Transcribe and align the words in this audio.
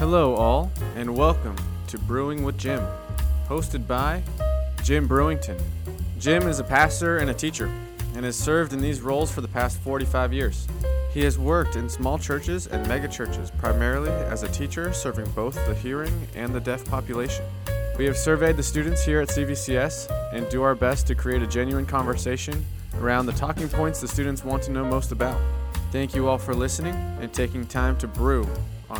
Hello, 0.00 0.34
all, 0.34 0.72
and 0.96 1.14
welcome 1.14 1.54
to 1.88 1.98
Brewing 1.98 2.42
with 2.42 2.56
Jim, 2.56 2.82
hosted 3.46 3.86
by 3.86 4.22
Jim 4.82 5.06
Brewington. 5.06 5.60
Jim 6.18 6.48
is 6.48 6.58
a 6.58 6.64
pastor 6.64 7.18
and 7.18 7.28
a 7.28 7.34
teacher, 7.34 7.70
and 8.14 8.24
has 8.24 8.34
served 8.34 8.72
in 8.72 8.80
these 8.80 9.02
roles 9.02 9.30
for 9.30 9.42
the 9.42 9.48
past 9.48 9.78
45 9.80 10.32
years. 10.32 10.66
He 11.12 11.20
has 11.24 11.38
worked 11.38 11.76
in 11.76 11.90
small 11.90 12.18
churches 12.18 12.66
and 12.66 12.86
megachurches, 12.86 13.54
primarily 13.58 14.10
as 14.10 14.42
a 14.42 14.48
teacher 14.48 14.90
serving 14.94 15.30
both 15.32 15.54
the 15.66 15.74
hearing 15.74 16.26
and 16.34 16.54
the 16.54 16.60
deaf 16.60 16.82
population. 16.86 17.44
We 17.98 18.06
have 18.06 18.16
surveyed 18.16 18.56
the 18.56 18.62
students 18.62 19.04
here 19.04 19.20
at 19.20 19.28
CVCS 19.28 20.10
and 20.32 20.48
do 20.48 20.62
our 20.62 20.74
best 20.74 21.08
to 21.08 21.14
create 21.14 21.42
a 21.42 21.46
genuine 21.46 21.84
conversation 21.84 22.64
around 23.00 23.26
the 23.26 23.32
talking 23.32 23.68
points 23.68 24.00
the 24.00 24.08
students 24.08 24.46
want 24.46 24.62
to 24.62 24.72
know 24.72 24.82
most 24.86 25.12
about. 25.12 25.38
Thank 25.92 26.14
you 26.14 26.26
all 26.26 26.38
for 26.38 26.54
listening 26.54 26.94
and 27.20 27.30
taking 27.34 27.66
time 27.66 27.98
to 27.98 28.08
brew 28.08 28.48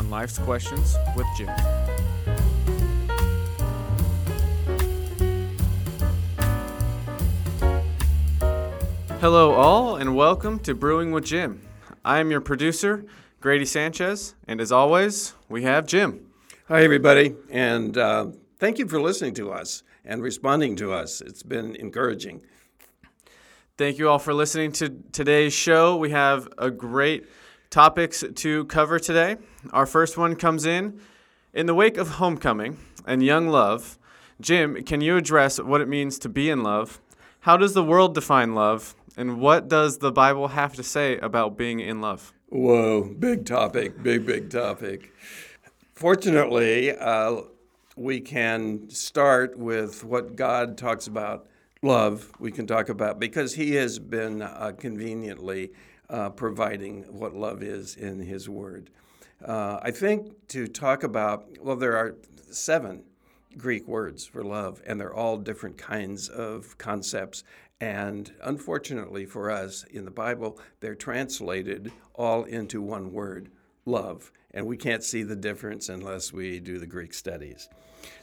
on 0.01 0.09
life's 0.09 0.39
questions 0.39 0.95
with 1.15 1.27
Jim. 1.37 1.47
Hello, 9.19 9.51
all, 9.53 9.97
and 9.97 10.15
welcome 10.15 10.57
to 10.61 10.73
Brewing 10.73 11.11
with 11.11 11.25
Jim. 11.25 11.61
I 12.03 12.17
am 12.17 12.31
your 12.31 12.41
producer, 12.41 13.05
Grady 13.41 13.65
Sanchez, 13.65 14.33
and 14.47 14.59
as 14.59 14.71
always, 14.71 15.35
we 15.49 15.61
have 15.63 15.85
Jim. 15.85 16.25
Hi, 16.67 16.83
everybody, 16.83 17.35
and 17.51 17.95
uh, 17.95 18.27
thank 18.57 18.79
you 18.79 18.87
for 18.87 18.99
listening 18.99 19.35
to 19.35 19.51
us 19.51 19.83
and 20.03 20.23
responding 20.23 20.75
to 20.77 20.91
us. 20.91 21.21
It's 21.21 21.43
been 21.43 21.75
encouraging. 21.75 22.41
Thank 23.77 23.99
you 23.99 24.09
all 24.09 24.19
for 24.19 24.33
listening 24.33 24.71
to 24.73 24.89
today's 25.11 25.53
show. 25.53 25.95
We 25.95 26.09
have 26.09 26.47
a 26.57 26.71
great 26.71 27.27
topics 27.69 28.23
to 28.35 28.65
cover 28.65 28.97
today. 28.97 29.37
Our 29.71 29.85
first 29.85 30.17
one 30.17 30.35
comes 30.35 30.65
in 30.65 30.99
in 31.53 31.65
the 31.65 31.75
wake 31.75 31.97
of 31.97 32.09
homecoming 32.11 32.77
and 33.05 33.23
young 33.23 33.47
love. 33.47 33.97
Jim, 34.39 34.83
can 34.83 35.01
you 35.01 35.17
address 35.17 35.59
what 35.59 35.81
it 35.81 35.87
means 35.87 36.17
to 36.19 36.29
be 36.29 36.49
in 36.49 36.63
love? 36.63 36.99
How 37.41 37.57
does 37.57 37.73
the 37.73 37.83
world 37.83 38.15
define 38.15 38.55
love? 38.55 38.95
And 39.15 39.39
what 39.39 39.67
does 39.67 39.99
the 39.99 40.11
Bible 40.11 40.49
have 40.49 40.73
to 40.75 40.83
say 40.83 41.17
about 41.17 41.57
being 41.57 41.79
in 41.79 42.01
love? 42.01 42.33
Whoa, 42.49 43.03
big 43.03 43.45
topic, 43.45 44.01
big, 44.01 44.25
big 44.25 44.49
topic. 44.49 45.13
Fortunately, 45.93 46.91
uh, 46.97 47.41
we 47.95 48.19
can 48.19 48.89
start 48.89 49.57
with 49.57 50.03
what 50.03 50.35
God 50.35 50.77
talks 50.77 51.07
about 51.07 51.47
love, 51.81 52.31
we 52.39 52.51
can 52.51 52.67
talk 52.67 52.89
about 52.89 53.19
because 53.19 53.55
He 53.55 53.75
has 53.75 53.99
been 53.99 54.41
uh, 54.41 54.73
conveniently 54.77 55.71
uh, 56.09 56.29
providing 56.29 57.03
what 57.03 57.35
love 57.35 57.63
is 57.63 57.95
in 57.95 58.19
His 58.19 58.49
Word. 58.49 58.89
Uh, 59.45 59.79
I 59.81 59.91
think 59.91 60.47
to 60.49 60.67
talk 60.67 61.03
about, 61.03 61.45
well, 61.59 61.75
there 61.75 61.97
are 61.97 62.15
seven 62.49 63.03
Greek 63.57 63.87
words 63.87 64.25
for 64.25 64.43
love, 64.43 64.81
and 64.85 64.99
they're 64.99 65.13
all 65.13 65.37
different 65.37 65.77
kinds 65.77 66.29
of 66.29 66.77
concepts. 66.77 67.43
And 67.79 68.31
unfortunately 68.43 69.25
for 69.25 69.49
us 69.49 69.83
in 69.89 70.05
the 70.05 70.11
Bible, 70.11 70.59
they're 70.79 70.95
translated 70.95 71.91
all 72.13 72.43
into 72.43 72.81
one 72.81 73.11
word 73.11 73.49
love. 73.85 74.31
And 74.51 74.67
we 74.67 74.77
can't 74.77 75.03
see 75.03 75.23
the 75.23 75.35
difference 75.35 75.89
unless 75.89 76.31
we 76.31 76.59
do 76.59 76.77
the 76.77 76.85
Greek 76.85 77.13
studies. 77.13 77.69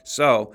So 0.04 0.54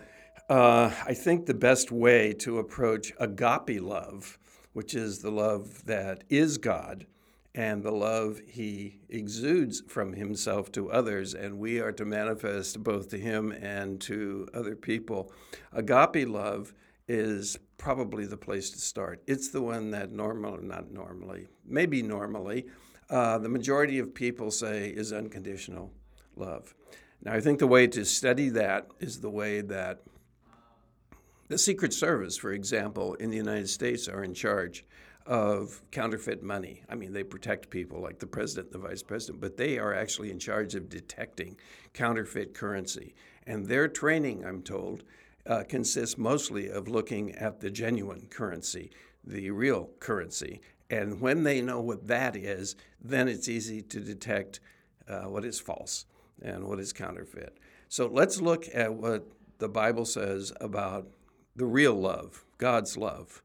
uh, 0.50 0.92
I 1.06 1.14
think 1.14 1.46
the 1.46 1.54
best 1.54 1.92
way 1.92 2.34
to 2.34 2.60
approach 2.60 3.12
agape 3.20 3.82
love, 3.82 4.38
which 4.72 4.94
is 4.94 5.20
the 5.20 5.32
love 5.32 5.86
that 5.86 6.24
is 6.30 6.58
God, 6.58 7.06
and 7.56 7.84
the 7.84 7.92
love 7.92 8.42
he 8.48 9.00
exudes 9.10 9.82
from 9.88 10.14
himself 10.14 10.72
to 10.72 10.92
others, 10.92 11.36
and 11.36 11.60
we 11.60 11.80
are 11.80 11.92
to 11.92 12.06
manifest 12.06 12.82
both 12.82 13.10
to 13.10 13.18
him 13.18 13.52
and 13.52 14.02
to 14.02 14.48
other 14.54 14.76
people. 14.76 15.32
Agape 15.72 16.28
love 16.28 16.74
is 17.08 17.58
probably 17.78 18.26
the 18.26 18.38
place 18.38 18.72
to 18.72 18.80
start. 18.80 19.22
It's 19.28 19.50
the 19.50 19.62
one 19.62 19.92
that 19.92 20.12
normally, 20.12 20.64
not 20.64 20.92
normally, 20.92 21.48
maybe 21.66 22.02
normally, 22.02 22.66
uh, 23.10 23.38
the 23.38 23.50
majority 23.50 24.00
of 24.00 24.16
people 24.16 24.50
say 24.50 24.90
is 24.90 25.14
unconditional 25.14 25.92
love. 26.36 26.74
Now, 27.22 27.34
I 27.34 27.40
think 27.40 27.60
the 27.60 27.68
way 27.68 27.88
to 27.88 28.04
study 28.04 28.50
that 28.50 28.88
is 29.00 29.20
the 29.20 29.30
way 29.30 29.62
that 29.62 30.02
the 31.50 31.58
Secret 31.58 31.94
Service, 31.94 32.36
for 32.36 32.52
example, 32.52 33.14
in 33.16 33.30
the 33.30 33.38
United 33.38 33.70
States 33.70 34.08
are 34.08 34.24
in 34.24 34.34
charge 34.34 34.86
of 35.26 35.82
counterfeit 35.92 36.44
money. 36.44 36.84
I 36.90 36.96
mean, 36.96 37.14
they 37.14 37.24
protect 37.24 37.70
people 37.70 38.02
like 38.02 38.20
the 38.20 38.28
president 38.28 38.72
the 38.72 38.80
vice 38.80 39.04
president, 39.04 39.42
but 39.42 39.58
they 39.58 39.78
are 39.78 39.94
actually 39.94 40.32
in 40.32 40.40
charge 40.40 40.76
of 40.76 40.90
detecting 40.90 41.58
counterfeit 41.94 42.54
currency. 42.54 43.16
And 43.46 43.66
their 43.66 43.88
training, 43.88 44.46
I'm 44.46 44.62
told, 44.62 45.04
uh, 45.46 45.64
consists 45.68 46.18
mostly 46.18 46.70
of 46.70 46.88
looking 46.88 47.34
at 47.36 47.60
the 47.60 47.70
genuine 47.70 48.28
currency, 48.30 48.92
the 49.24 49.52
real 49.52 49.90
currency. 50.00 50.62
And 50.90 51.20
when 51.20 51.44
they 51.44 51.62
know 51.62 51.82
what 51.82 52.08
that 52.08 52.36
is, 52.36 52.76
then 53.02 53.28
it's 53.28 53.48
easy 53.48 53.82
to 53.82 54.00
detect 54.00 54.60
uh, 55.08 55.24
what 55.24 55.46
is 55.46 55.60
false 55.60 56.06
and 56.42 56.66
what 56.66 56.80
is 56.80 56.94
counterfeit. 56.94 57.58
So 57.90 58.08
let's 58.08 58.42
look 58.42 58.68
at 58.74 58.94
what 58.94 59.28
the 59.60 59.70
Bible 59.70 60.06
says 60.06 60.52
about 60.60 61.08
the 61.56 61.66
real 61.66 61.94
love, 61.94 62.44
God's 62.58 62.98
love. 62.98 63.44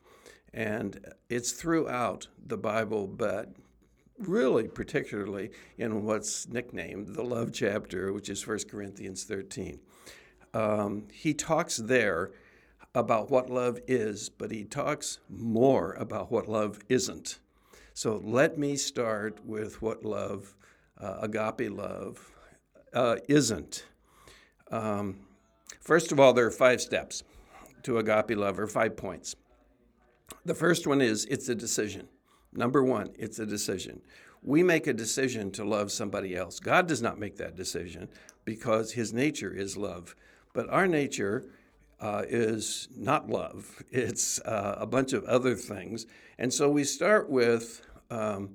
And 0.52 0.98
it's 1.28 1.52
throughout 1.52 2.28
the 2.46 2.56
Bible, 2.56 3.06
but 3.06 3.52
really 4.18 4.66
particularly 4.66 5.50
in 5.76 6.04
what's 6.04 6.48
nicknamed 6.48 7.14
the 7.14 7.22
love 7.22 7.52
chapter, 7.52 8.12
which 8.12 8.28
is 8.28 8.46
1 8.46 8.60
Corinthians 8.68 9.24
13 9.24 9.78
um, 10.54 11.06
he 11.12 11.34
talks 11.34 11.76
there 11.76 12.30
about 12.94 13.30
what 13.30 13.50
love 13.50 13.78
is, 13.86 14.28
but 14.28 14.50
he 14.50 14.64
talks 14.64 15.18
more 15.28 15.92
about 15.94 16.32
what 16.32 16.48
love 16.48 16.80
isn't. 16.88 17.38
So 17.94 18.20
let 18.24 18.58
me 18.58 18.76
start 18.76 19.44
with 19.44 19.82
what 19.82 20.04
love, 20.04 20.54
uh, 21.00 21.18
agape 21.20 21.70
love, 21.70 22.30
uh, 22.94 23.16
isn't. 23.28 23.84
Um, 24.70 25.20
first 25.80 26.12
of 26.12 26.20
all, 26.20 26.32
there 26.32 26.46
are 26.46 26.50
five 26.50 26.80
steps 26.80 27.22
to 27.82 27.98
agape 27.98 28.36
love, 28.36 28.58
or 28.58 28.66
five 28.66 28.96
points. 28.96 29.36
The 30.44 30.54
first 30.54 30.86
one 30.86 31.00
is 31.00 31.24
it's 31.26 31.48
a 31.48 31.54
decision. 31.54 32.08
Number 32.52 32.82
one, 32.82 33.10
it's 33.18 33.38
a 33.38 33.46
decision. 33.46 34.00
We 34.42 34.62
make 34.62 34.86
a 34.86 34.92
decision 34.92 35.50
to 35.52 35.64
love 35.64 35.92
somebody 35.92 36.36
else. 36.36 36.60
God 36.60 36.86
does 36.86 37.02
not 37.02 37.18
make 37.18 37.36
that 37.36 37.56
decision 37.56 38.08
because 38.44 38.92
his 38.92 39.12
nature 39.12 39.52
is 39.52 39.76
love. 39.76 40.14
But 40.54 40.70
our 40.70 40.86
nature 40.86 41.44
uh, 42.00 42.22
is 42.28 42.88
not 42.96 43.28
love, 43.28 43.82
it's 43.90 44.40
uh, 44.40 44.76
a 44.78 44.86
bunch 44.86 45.12
of 45.12 45.24
other 45.24 45.54
things. 45.54 46.06
And 46.38 46.52
so 46.52 46.70
we 46.70 46.84
start 46.84 47.28
with 47.28 47.82
um, 48.10 48.50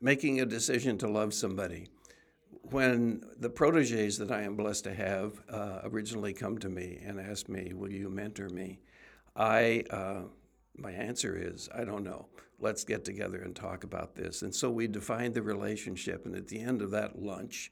making 0.00 0.40
a 0.40 0.46
decision 0.46 0.98
to 0.98 1.08
love 1.08 1.34
somebody. 1.34 1.88
When 2.70 3.24
the 3.38 3.48
proteges 3.48 4.18
that 4.18 4.30
I 4.30 4.42
am 4.42 4.56
blessed 4.56 4.84
to 4.84 4.94
have 4.94 5.40
uh, 5.48 5.80
originally 5.84 6.32
come 6.32 6.58
to 6.58 6.68
me 6.68 7.00
and 7.04 7.20
asked 7.20 7.48
me, 7.48 7.72
Will 7.72 7.92
you 7.92 8.10
mentor 8.10 8.48
me? 8.48 8.80
I, 9.36 9.84
uh, 9.90 10.22
my 10.78 10.92
answer 10.92 11.36
is, 11.36 11.68
I 11.74 11.84
don't 11.84 12.04
know. 12.04 12.26
Let's 12.58 12.84
get 12.84 13.04
together 13.04 13.38
and 13.38 13.54
talk 13.54 13.84
about 13.84 14.14
this. 14.14 14.42
And 14.42 14.54
so 14.54 14.70
we 14.70 14.86
define 14.86 15.32
the 15.32 15.42
relationship. 15.42 16.26
And 16.26 16.34
at 16.34 16.48
the 16.48 16.60
end 16.60 16.82
of 16.82 16.90
that 16.92 17.20
lunch, 17.20 17.70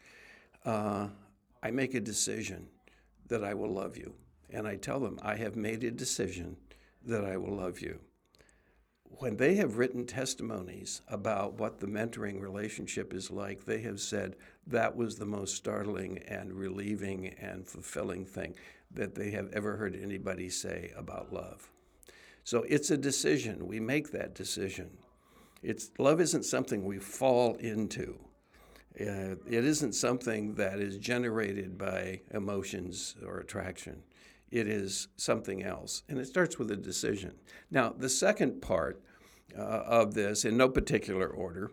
uh, 0.65 1.09
I 1.63 1.71
make 1.71 1.95
a 1.95 2.01
decision 2.01 2.69
that 3.29 3.45
I 3.45 3.55
will 3.55 3.73
love 3.73 3.97
you. 3.97 4.15
And 4.51 4.69
I 4.69 4.77
tell 4.77 5.01
them, 5.01 5.19
I 5.23 5.37
have 5.37 5.57
made 5.57 5.85
a 5.85 5.91
decision 5.91 6.57
that 7.07 7.25
I 7.25 7.37
will 7.37 7.57
love 7.57 7.81
you. 7.81 7.99
When 9.19 9.37
they 9.37 9.55
have 9.57 9.79
written 9.79 10.07
testimonies 10.07 11.01
about 11.09 11.55
what 11.55 11.79
the 11.79 11.87
mentoring 11.87 12.41
relationship 12.41 13.15
is 13.15 13.31
like, 13.31 13.65
they 13.65 13.81
have 13.83 14.01
said 14.01 14.37
that 14.67 14.97
was 14.97 15.17
the 15.17 15.27
most 15.27 15.55
startling 15.55 16.19
and 16.27 16.53
relieving 16.53 17.29
and 17.41 17.67
fulfilling 17.67 18.25
thing 18.25 18.55
that 18.91 19.15
they 19.15 19.31
have 19.31 19.53
ever 19.53 19.77
heard 19.77 19.99
anybody 20.00 20.49
say 20.49 20.93
about 20.97 21.33
love. 21.33 21.71
So 22.44 22.64
it's 22.69 22.91
a 22.91 22.96
decision. 22.96 23.67
We 23.67 23.81
make 23.81 24.12
that 24.12 24.35
decision. 24.35 24.91
It's, 25.62 25.91
love 25.99 26.20
isn't 26.20 26.44
something 26.44 26.85
we 26.85 26.99
fall 26.99 27.55
into. 27.56 28.19
Uh, 29.00 29.35
it 29.46 29.64
isn't 29.64 29.94
something 29.94 30.55
that 30.55 30.79
is 30.79 30.99
generated 30.99 31.76
by 31.76 32.20
emotions 32.32 33.17
or 33.26 33.41
attraction. 33.41 34.02
It 34.50 34.69
is 34.69 35.08
something 35.17 35.64
else. 35.64 36.02
And 36.08 36.19
it 36.19 36.26
starts 36.26 36.58
with 36.58 36.70
a 36.70 36.76
decision. 36.76 37.32
Now, 37.70 37.94
the 37.96 38.11
second 38.11 38.61
part 38.61 39.02
uh, 39.58 39.62
of 39.62 40.14
this, 40.14 40.44
in 40.44 40.56
no 40.56 40.69
particular 40.69 41.26
order, 41.26 41.73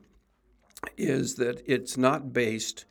is 0.98 1.36
that 1.36 1.62
it's 1.68 1.98
not 1.98 2.34
based 2.34 2.86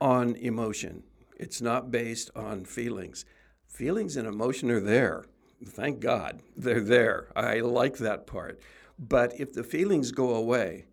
on 0.00 0.36
emotion, 0.36 1.02
it's 1.38 1.60
not 1.60 1.90
based 1.90 2.30
on 2.34 2.64
feelings. 2.64 3.24
Feelings 3.66 4.16
and 4.16 4.26
emotion 4.26 4.70
are 4.70 4.80
there. 4.80 5.26
Thank 5.64 6.00
God 6.00 6.42
they're 6.56 6.80
there. 6.80 7.28
I 7.34 7.60
like 7.60 7.98
that 7.98 8.26
part. 8.26 8.60
But 8.98 9.38
if 9.38 9.52
the 9.52 9.64
feelings 9.64 10.10
go 10.10 10.34
away, 10.34 10.86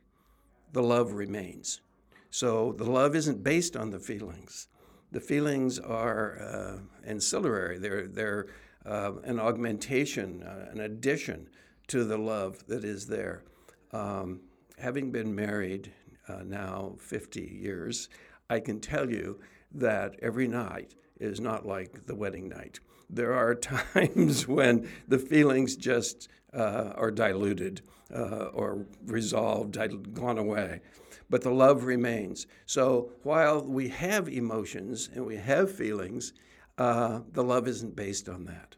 the 0.71 0.83
love 0.83 1.13
remains. 1.13 1.81
So 2.30 2.74
the 2.74 2.89
love 2.89 3.15
isn't 3.15 3.44
based 3.44 3.75
on 3.75 3.92
the 3.92 4.00
feelings. 4.00 4.68
The 5.12 5.21
feelings 5.21 5.77
are 5.77 6.39
uh, 6.42 6.77
ancillary, 7.06 7.77
they're, 7.77 8.07
they're 8.07 8.48
uh, 8.86 9.13
an 9.24 9.39
augmentation, 9.39 10.42
uh, 10.42 10.69
an 10.71 10.80
addition 10.80 11.48
to 11.88 12.04
the 12.04 12.18
love 12.18 12.65
that 12.68 12.83
is 12.83 13.06
there. 13.06 13.44
Um, 13.92 14.42
having 14.80 15.12
been 15.12 15.36
married 15.36 15.92
uh, 16.27 16.42
now 16.44 16.95
50 17.00 17.42
years, 17.42 18.10
I 18.50 18.60
can 18.60 18.80
tell 18.80 19.10
you 19.10 19.39
that 19.71 20.15
every 20.21 20.48
night 20.48 20.95
is 21.19 21.39
not 21.39 21.65
like 21.65 22.07
the 22.07 22.15
wedding 22.15 22.50
night. 22.50 22.80
There 23.15 23.33
are 23.33 23.56
times 23.94 24.48
when 24.48 24.89
the 25.07 25.19
feelings 25.19 25.75
just 25.75 26.27
uh, 26.54 26.94
are 26.95 27.12
diluted 27.12 27.81
uh, 28.13 28.50
or 28.54 28.86
resolved, 29.06 29.77
gone 30.13 30.38
away. 30.38 30.81
But 31.30 31.42
the 31.42 31.51
love 31.51 31.86
remains. 31.86 32.45
So 32.65 33.12
while 33.24 33.62
we 33.62 33.89
have 33.89 34.27
emotions 34.27 35.10
and 35.13 35.25
we 35.25 35.38
have 35.38 35.71
feelings, 35.71 36.33
uh, 36.77 37.21
the 37.31 37.44
love 37.44 37.68
isn't 37.68 37.95
based 37.95 38.30
on 38.30 38.45
that. 38.45 38.75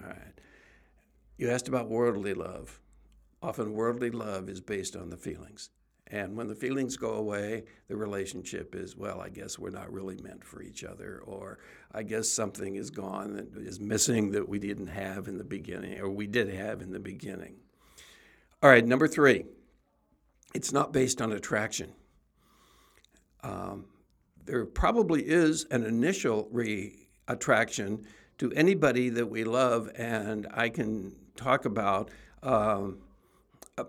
All 0.00 0.08
right. 0.08 0.40
You 1.36 1.50
asked 1.50 1.68
about 1.68 1.88
worldly 1.88 2.34
love. 2.34 2.80
Often, 3.42 3.74
worldly 3.74 4.10
love 4.10 4.48
is 4.48 4.60
based 4.60 4.96
on 4.96 5.10
the 5.10 5.16
feelings. 5.16 5.68
And 6.08 6.36
when 6.36 6.48
the 6.48 6.54
feelings 6.54 6.96
go 6.96 7.14
away, 7.14 7.64
the 7.88 7.96
relationship 7.96 8.74
is, 8.74 8.96
well, 8.96 9.20
I 9.20 9.30
guess 9.30 9.58
we're 9.58 9.70
not 9.70 9.92
really 9.92 10.16
meant 10.22 10.44
for 10.44 10.62
each 10.62 10.84
other, 10.84 11.22
or 11.24 11.58
I 11.92 12.02
guess 12.02 12.28
something 12.28 12.76
is 12.76 12.90
gone 12.90 13.34
that 13.34 13.56
is 13.56 13.80
missing 13.80 14.30
that 14.32 14.46
we 14.46 14.58
didn't 14.58 14.88
have 14.88 15.28
in 15.28 15.38
the 15.38 15.44
beginning, 15.44 15.98
or 16.00 16.10
we 16.10 16.26
did 16.26 16.52
have 16.52 16.82
in 16.82 16.92
the 16.92 17.00
beginning. 17.00 17.56
All 18.62 18.68
right, 18.68 18.86
number 18.86 19.08
three, 19.08 19.44
it's 20.54 20.72
not 20.72 20.92
based 20.92 21.22
on 21.22 21.32
attraction. 21.32 21.92
Um, 23.42 23.86
there 24.44 24.64
probably 24.66 25.22
is 25.22 25.66
an 25.70 25.84
initial 25.84 26.48
re- 26.52 27.08
attraction 27.28 28.04
to 28.38 28.52
anybody 28.52 29.08
that 29.08 29.26
we 29.26 29.44
love, 29.44 29.90
and 29.96 30.46
I 30.52 30.68
can 30.68 31.14
talk 31.36 31.64
about. 31.64 32.10
Um, 32.42 32.98
uh, 33.78 33.84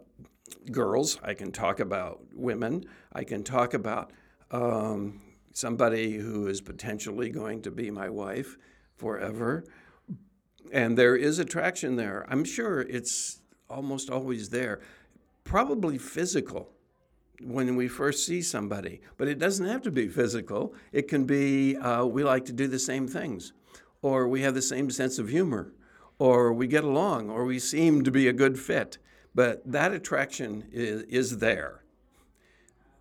girls, 0.71 1.19
I 1.23 1.33
can 1.33 1.51
talk 1.51 1.79
about 1.79 2.21
women, 2.33 2.85
I 3.13 3.23
can 3.23 3.44
talk 3.44 3.73
about 3.73 4.12
um, 4.51 5.21
somebody 5.53 6.17
who 6.17 6.47
is 6.47 6.62
potentially 6.62 7.29
going 7.29 7.62
to 7.63 7.71
be 7.71 7.89
my 7.91 8.09
wife 8.09 8.57
forever. 8.95 9.63
And 10.71 10.97
there 10.97 11.15
is 11.15 11.39
attraction 11.39 11.95
there. 11.95 12.25
I'm 12.29 12.44
sure 12.44 12.81
it's 12.81 13.41
almost 13.69 14.09
always 14.09 14.50
there. 14.50 14.81
Probably 15.44 15.97
physical 15.97 16.69
when 17.41 17.75
we 17.75 17.88
first 17.88 18.25
see 18.25 18.41
somebody, 18.41 19.01
but 19.17 19.27
it 19.27 19.39
doesn't 19.39 19.65
have 19.65 19.81
to 19.83 19.91
be 19.91 20.07
physical. 20.07 20.73
It 20.91 21.07
can 21.07 21.25
be 21.25 21.75
uh, 21.77 22.06
we 22.06 22.23
like 22.23 22.45
to 22.45 22.53
do 22.53 22.67
the 22.67 22.79
same 22.79 23.07
things, 23.07 23.53
or 24.01 24.27
we 24.27 24.41
have 24.41 24.53
the 24.53 24.62
same 24.62 24.89
sense 24.89 25.19
of 25.19 25.29
humor, 25.29 25.73
or 26.17 26.53
we 26.53 26.67
get 26.67 26.83
along, 26.83 27.29
or 27.29 27.45
we 27.45 27.59
seem 27.59 28.03
to 28.03 28.12
be 28.12 28.27
a 28.27 28.33
good 28.33 28.57
fit. 28.57 28.97
But 29.36 29.70
that 29.70 29.92
attraction 29.92 30.64
is, 30.72 31.04
is 31.04 31.38
there. 31.38 31.84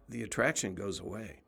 The 0.09 0.25
attraction 0.25 0.75
goes 0.75 0.99
away. 0.99 1.41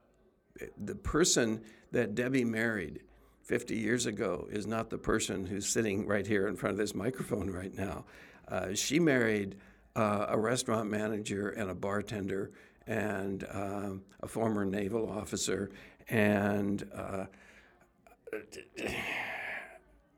The 0.78 0.94
person 0.94 1.60
that 1.90 2.14
Debbie 2.14 2.44
married 2.44 3.02
50 3.42 3.76
years 3.76 4.06
ago 4.06 4.46
is 4.50 4.66
not 4.66 4.88
the 4.88 4.98
person 4.98 5.44
who's 5.44 5.68
sitting 5.68 6.06
right 6.06 6.26
here 6.26 6.48
in 6.48 6.56
front 6.56 6.72
of 6.72 6.78
this 6.78 6.94
microphone 6.94 7.50
right 7.50 7.76
now. 7.76 8.04
Uh, 8.48 8.74
she 8.74 9.00
married 9.00 9.56
uh, 9.96 10.26
a 10.28 10.38
restaurant 10.38 10.88
manager 10.88 11.50
and 11.50 11.68
a 11.70 11.74
bartender 11.74 12.52
and 12.86 13.44
uh, 13.52 13.90
a 14.20 14.28
former 14.28 14.64
naval 14.64 15.10
officer. 15.10 15.70
And 16.08 16.88
uh, 16.94 17.26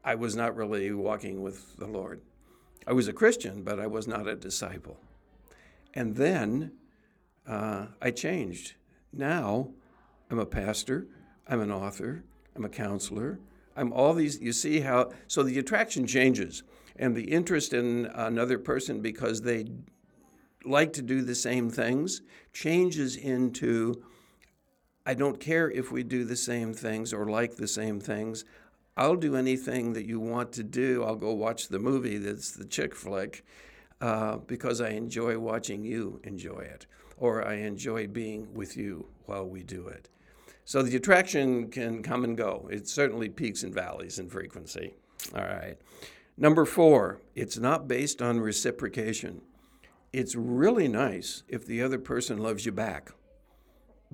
I 0.04 0.14
was 0.14 0.36
not 0.36 0.56
really 0.56 0.92
walking 0.92 1.42
with 1.42 1.76
the 1.78 1.86
Lord. 1.86 2.20
I 2.86 2.92
was 2.92 3.08
a 3.08 3.12
Christian, 3.12 3.62
but 3.62 3.78
I 3.78 3.86
was 3.86 4.06
not 4.06 4.26
a 4.26 4.34
disciple. 4.34 4.98
And 5.94 6.16
then 6.16 6.72
uh, 7.46 7.86
I 8.00 8.10
changed. 8.10 8.74
Now 9.12 9.70
I'm 10.30 10.38
a 10.38 10.46
pastor, 10.46 11.06
I'm 11.46 11.60
an 11.60 11.72
author, 11.72 12.24
I'm 12.54 12.64
a 12.64 12.68
counselor, 12.68 13.40
I'm 13.76 13.92
all 13.92 14.14
these. 14.14 14.40
You 14.40 14.52
see 14.52 14.80
how, 14.80 15.12
so 15.26 15.42
the 15.42 15.58
attraction 15.58 16.06
changes 16.06 16.62
and 16.96 17.16
the 17.16 17.30
interest 17.30 17.72
in 17.72 18.06
another 18.06 18.58
person 18.58 19.00
because 19.00 19.42
they 19.42 19.66
like 20.64 20.92
to 20.94 21.02
do 21.02 21.22
the 21.22 21.34
same 21.34 21.70
things 21.70 22.20
changes 22.52 23.16
into 23.16 24.02
I 25.06 25.14
don't 25.14 25.40
care 25.40 25.70
if 25.70 25.90
we 25.90 26.02
do 26.02 26.24
the 26.24 26.36
same 26.36 26.74
things 26.74 27.14
or 27.14 27.30
like 27.30 27.56
the 27.56 27.66
same 27.66 27.98
things. 27.98 28.44
I'll 28.98 29.14
do 29.14 29.36
anything 29.36 29.92
that 29.92 30.06
you 30.06 30.18
want 30.18 30.50
to 30.54 30.64
do. 30.64 31.04
I'll 31.04 31.14
go 31.14 31.32
watch 31.32 31.68
the 31.68 31.78
movie 31.78 32.18
that's 32.18 32.50
the 32.50 32.64
chick 32.64 32.96
flick 32.96 33.44
uh, 34.00 34.38
because 34.38 34.80
I 34.80 34.90
enjoy 34.90 35.38
watching 35.38 35.84
you 35.84 36.20
enjoy 36.24 36.60
it, 36.60 36.86
or 37.16 37.46
I 37.46 37.54
enjoy 37.54 38.08
being 38.08 38.52
with 38.54 38.76
you 38.76 39.06
while 39.26 39.46
we 39.46 39.62
do 39.62 39.86
it. 39.86 40.08
So 40.64 40.82
the 40.82 40.96
attraction 40.96 41.70
can 41.70 42.02
come 42.02 42.24
and 42.24 42.36
go. 42.36 42.68
It 42.72 42.88
certainly 42.88 43.28
peaks 43.28 43.62
and 43.62 43.72
valleys 43.72 44.18
in 44.18 44.28
frequency. 44.28 44.94
All 45.32 45.44
right. 45.44 45.76
Number 46.36 46.64
four, 46.64 47.20
it's 47.36 47.56
not 47.56 47.86
based 47.86 48.20
on 48.20 48.40
reciprocation. 48.40 49.42
It's 50.12 50.34
really 50.34 50.88
nice 50.88 51.44
if 51.46 51.64
the 51.64 51.82
other 51.82 51.98
person 51.98 52.38
loves 52.38 52.66
you 52.66 52.72
back, 52.72 53.12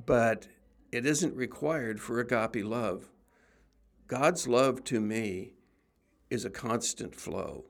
but 0.04 0.46
it 0.92 1.06
isn't 1.06 1.34
required 1.34 2.00
for 2.00 2.20
agape 2.20 2.64
love. 2.64 3.08
God's 4.06 4.47
love 4.47 4.85
to 4.85 5.01
me 5.01 5.55
is 6.31 6.45
a 6.45 6.51
constant 6.51 7.15
flow. 7.15 7.65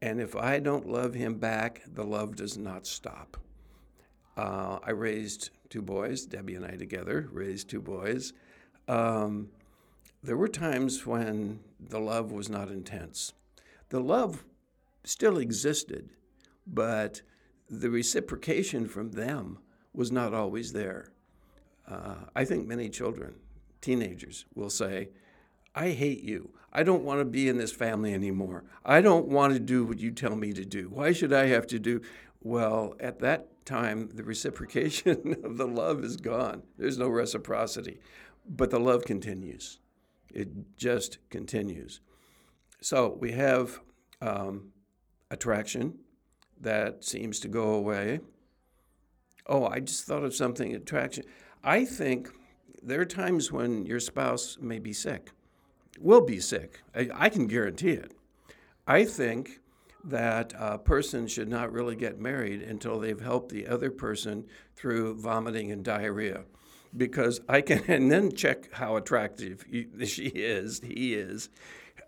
And 0.00 0.20
if 0.20 0.34
I 0.34 0.58
don't 0.58 0.88
love 0.88 1.14
him 1.14 1.34
back, 1.34 1.82
the 1.86 2.02
love 2.04 2.34
does 2.34 2.58
not 2.58 2.86
stop. 2.86 3.36
Uh, 4.36 4.78
I 4.82 4.90
raised 4.90 5.50
two 5.68 5.82
boys, 5.82 6.26
Debbie 6.26 6.56
and 6.56 6.64
I 6.64 6.76
together 6.76 7.28
raised 7.32 7.68
two 7.68 7.80
boys. 7.80 8.32
Um, 8.88 9.50
there 10.22 10.36
were 10.36 10.48
times 10.48 11.06
when 11.06 11.60
the 11.80 12.00
love 12.00 12.32
was 12.32 12.48
not 12.48 12.68
intense. 12.68 13.32
The 13.90 14.00
love 14.00 14.44
still 15.04 15.38
existed, 15.38 16.10
but 16.66 17.22
the 17.68 17.90
reciprocation 17.90 18.86
from 18.88 19.12
them 19.12 19.58
was 19.92 20.10
not 20.10 20.34
always 20.34 20.72
there. 20.72 21.12
Uh, 21.86 22.14
I 22.34 22.44
think 22.44 22.66
many 22.66 22.88
children, 22.88 23.34
teenagers, 23.80 24.46
will 24.54 24.70
say, 24.70 25.10
I 25.74 25.90
hate 25.90 26.22
you. 26.22 26.50
I 26.72 26.82
don't 26.82 27.04
want 27.04 27.20
to 27.20 27.24
be 27.24 27.48
in 27.48 27.58
this 27.58 27.72
family 27.72 28.14
anymore. 28.14 28.64
I 28.84 29.00
don't 29.00 29.28
want 29.28 29.52
to 29.52 29.60
do 29.60 29.84
what 29.84 29.98
you 29.98 30.10
tell 30.10 30.36
me 30.36 30.52
to 30.54 30.64
do. 30.64 30.88
Why 30.88 31.12
should 31.12 31.32
I 31.32 31.46
have 31.46 31.66
to 31.68 31.78
do? 31.78 32.00
Well, 32.42 32.94
at 32.98 33.20
that 33.20 33.64
time, 33.64 34.10
the 34.14 34.24
reciprocation 34.24 35.36
of 35.44 35.56
the 35.56 35.66
love 35.66 36.02
is 36.02 36.16
gone. 36.16 36.62
There's 36.78 36.98
no 36.98 37.08
reciprocity. 37.08 38.00
But 38.48 38.70
the 38.70 38.80
love 38.80 39.04
continues, 39.04 39.78
it 40.34 40.48
just 40.76 41.18
continues. 41.30 42.00
So 42.80 43.16
we 43.20 43.32
have 43.32 43.80
um, 44.20 44.72
attraction 45.30 45.98
that 46.60 47.04
seems 47.04 47.38
to 47.40 47.48
go 47.48 47.74
away. 47.74 48.20
Oh, 49.46 49.66
I 49.66 49.80
just 49.80 50.04
thought 50.04 50.24
of 50.24 50.34
something 50.34 50.74
attraction. 50.74 51.24
I 51.62 51.84
think 51.84 52.30
there 52.82 53.00
are 53.00 53.04
times 53.04 53.52
when 53.52 53.86
your 53.86 54.00
spouse 54.00 54.58
may 54.60 54.80
be 54.80 54.92
sick 54.92 55.30
will 56.00 56.20
be 56.20 56.40
sick. 56.40 56.82
I, 56.94 57.08
I 57.14 57.28
can 57.28 57.46
guarantee 57.46 57.92
it. 57.92 58.12
I 58.86 59.04
think 59.04 59.60
that 60.04 60.52
a 60.58 60.78
person 60.78 61.28
should 61.28 61.48
not 61.48 61.72
really 61.72 61.94
get 61.94 62.18
married 62.18 62.62
until 62.62 62.98
they've 62.98 63.20
helped 63.20 63.50
the 63.50 63.68
other 63.68 63.90
person 63.90 64.44
through 64.74 65.14
vomiting 65.14 65.70
and 65.70 65.84
diarrhea. 65.84 66.42
Because 66.96 67.40
I 67.48 67.60
can, 67.60 67.82
and 67.88 68.10
then 68.10 68.32
check 68.32 68.72
how 68.72 68.96
attractive 68.96 69.64
she 70.06 70.26
is, 70.26 70.80
he 70.80 71.14
is. 71.14 71.48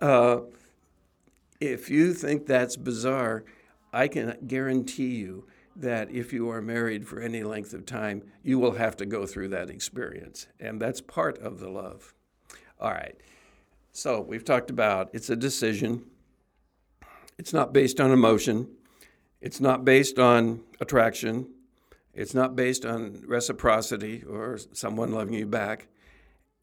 Uh, 0.00 0.40
if 1.60 1.88
you 1.88 2.12
think 2.12 2.46
that's 2.46 2.76
bizarre, 2.76 3.44
I 3.92 4.08
can 4.08 4.36
guarantee 4.46 5.14
you 5.14 5.46
that 5.76 6.10
if 6.10 6.32
you 6.32 6.50
are 6.50 6.60
married 6.60 7.06
for 7.06 7.20
any 7.20 7.42
length 7.42 7.72
of 7.74 7.86
time, 7.86 8.22
you 8.42 8.58
will 8.58 8.72
have 8.72 8.96
to 8.96 9.06
go 9.06 9.26
through 9.26 9.48
that 9.48 9.70
experience. 9.70 10.46
And 10.60 10.80
that's 10.80 11.00
part 11.00 11.38
of 11.38 11.58
the 11.58 11.68
love. 11.68 12.14
All 12.80 12.90
right. 12.90 13.16
So 13.96 14.20
we've 14.20 14.44
talked 14.44 14.70
about 14.70 15.10
it's 15.12 15.30
a 15.30 15.36
decision. 15.36 16.04
It's 17.38 17.52
not 17.52 17.72
based 17.72 18.00
on 18.00 18.10
emotion. 18.10 18.68
It's 19.40 19.60
not 19.60 19.84
based 19.84 20.18
on 20.18 20.62
attraction. 20.80 21.48
It's 22.12 22.34
not 22.34 22.56
based 22.56 22.84
on 22.84 23.22
reciprocity 23.24 24.24
or 24.24 24.58
someone 24.72 25.12
loving 25.12 25.34
you 25.34 25.46
back. 25.46 25.86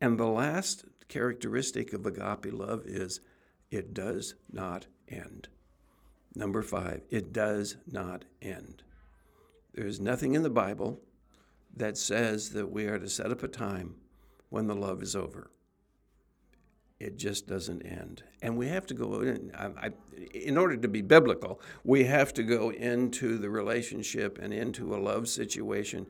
And 0.02 0.20
the 0.20 0.28
last 0.28 0.84
characteristic 1.08 1.94
of 1.94 2.06
agape 2.06 2.52
love 2.52 2.84
is 2.86 3.22
it 3.70 3.94
does 3.94 4.36
not 4.52 4.88
end. 5.08 5.48
Number 6.36 6.62
five, 6.62 7.02
it 7.10 7.32
does 7.32 7.78
not 7.90 8.26
end. 8.42 8.84
There 9.74 9.88
is 9.88 10.02
nothing 10.02 10.34
in 10.34 10.44
the 10.44 10.50
Bible 10.50 11.00
that 11.78 11.98
says 11.98 12.50
that 12.50 12.72
we 12.72 12.88
are 12.88 13.00
to 13.00 13.08
set 13.08 13.32
up 13.32 13.42
a 13.42 13.48
time 13.48 13.96
when 14.50 14.68
the 14.68 14.76
love 14.76 15.02
is 15.02 15.16
over. 15.16 15.50
It 17.02 17.18
just 17.18 17.48
doesn't 17.48 17.82
end. 17.82 18.22
And 18.44 18.56
we 18.56 18.68
have 18.68 18.86
to 18.86 18.94
go 18.94 19.22
in, 19.22 19.52
I, 19.58 19.88
I, 19.88 19.92
in 20.36 20.56
order 20.56 20.78
to 20.78 20.88
be 20.88 21.02
biblical, 21.02 21.60
we 21.84 22.04
have 22.04 22.32
to 22.36 22.44
go 22.44 22.72
into 22.72 23.40
the 23.40 23.50
relationship 23.50 24.38
and 24.40 24.54
into 24.54 24.96
a 24.96 24.98
love 24.98 25.28
situation 25.28 26.06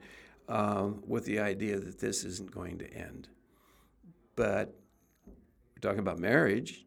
um, 0.49 1.01
with 1.07 1.23
the 1.23 1.39
idea 1.39 1.79
that 1.79 1.99
this 1.99 2.25
isn't 2.25 2.51
going 2.51 2.77
to 2.79 2.93
end. 2.93 3.29
But 4.35 4.75
we're 5.25 5.79
talking 5.81 5.99
about 5.99 6.19
marriage. 6.19 6.85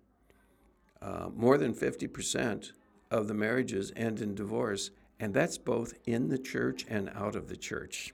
Uh, 1.00 1.28
more 1.34 1.56
than 1.56 1.74
50% 1.74 2.72
of 3.10 3.26
the 3.26 3.34
marriages 3.34 3.90
end 3.96 4.20
in 4.20 4.34
divorce, 4.34 4.90
and 5.18 5.32
that's 5.32 5.56
both 5.56 5.94
in 6.06 6.28
the 6.28 6.38
church 6.38 6.84
and 6.88 7.10
out 7.14 7.36
of 7.36 7.48
the 7.48 7.56
church. 7.56 8.12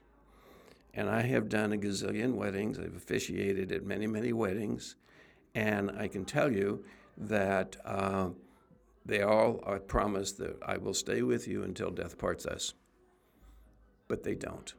And 0.93 1.09
I 1.09 1.21
have 1.21 1.49
done 1.49 1.73
a 1.73 1.77
gazillion 1.77 2.35
weddings. 2.35 2.79
I've 2.79 2.95
officiated 2.95 3.71
at 3.71 3.85
many, 3.85 4.07
many 4.07 4.31
weddings. 4.33 4.95
And 5.55 5.91
I 5.91 6.07
can 6.07 6.25
tell 6.25 6.51
you 6.51 6.83
that 7.17 7.75
uh, 7.85 8.29
they 9.05 9.21
all 9.21 9.59
are 9.63 9.79
promised 9.79 10.37
that 10.37 10.57
I 10.65 10.77
will 10.77 10.93
stay 10.93 11.21
with 11.21 11.47
you 11.47 11.63
until 11.63 11.91
death 11.91 12.17
parts 12.17 12.45
us. 12.45 12.73
But 14.07 14.23
they 14.23 14.35
don't. 14.35 14.73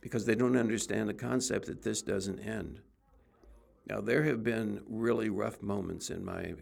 Because 0.00 0.24
they 0.24 0.34
don't 0.34 0.56
understand 0.56 1.08
the 1.08 1.14
concept 1.14 1.66
that 1.66 1.82
this 1.82 2.02
doesn't 2.02 2.40
end. 2.40 2.80
Now, 3.88 4.00
there 4.00 4.24
have 4.24 4.42
been 4.42 4.82
really 4.88 5.30
rough 5.30 5.62
moments 5.62 6.10
in 6.10 6.24
my 6.24 6.54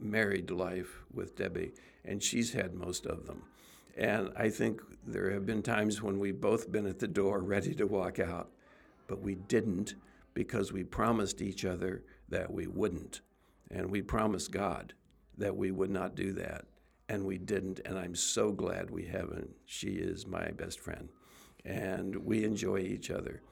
married 0.00 0.50
life 0.50 1.02
with 1.12 1.36
Debbie, 1.36 1.72
and 2.04 2.22
she's 2.22 2.52
had 2.52 2.74
most 2.74 3.06
of 3.06 3.26
them. 3.26 3.42
And 3.96 4.30
I 4.36 4.50
think 4.50 4.80
there 5.06 5.30
have 5.30 5.46
been 5.46 5.62
times 5.62 6.00
when 6.00 6.18
we've 6.18 6.40
both 6.40 6.70
been 6.70 6.86
at 6.86 6.98
the 6.98 7.08
door 7.08 7.40
ready 7.40 7.74
to 7.74 7.86
walk 7.86 8.18
out, 8.18 8.50
but 9.08 9.20
we 9.20 9.34
didn't 9.34 9.94
because 10.32 10.72
we 10.72 10.84
promised 10.84 11.42
each 11.42 11.64
other 11.64 12.02
that 12.30 12.52
we 12.52 12.66
wouldn't. 12.66 13.20
And 13.70 13.90
we 13.90 14.02
promised 14.02 14.50
God 14.50 14.94
that 15.38 15.56
we 15.56 15.70
would 15.70 15.90
not 15.90 16.14
do 16.14 16.32
that. 16.34 16.64
And 17.08 17.24
we 17.24 17.38
didn't. 17.38 17.80
And 17.84 17.98
I'm 17.98 18.14
so 18.14 18.52
glad 18.52 18.90
we 18.90 19.06
haven't. 19.06 19.50
She 19.66 19.88
is 19.90 20.26
my 20.26 20.50
best 20.50 20.80
friend. 20.80 21.08
And 21.64 22.16
we 22.24 22.44
enjoy 22.44 22.78
each 22.78 23.10
other 23.10 23.42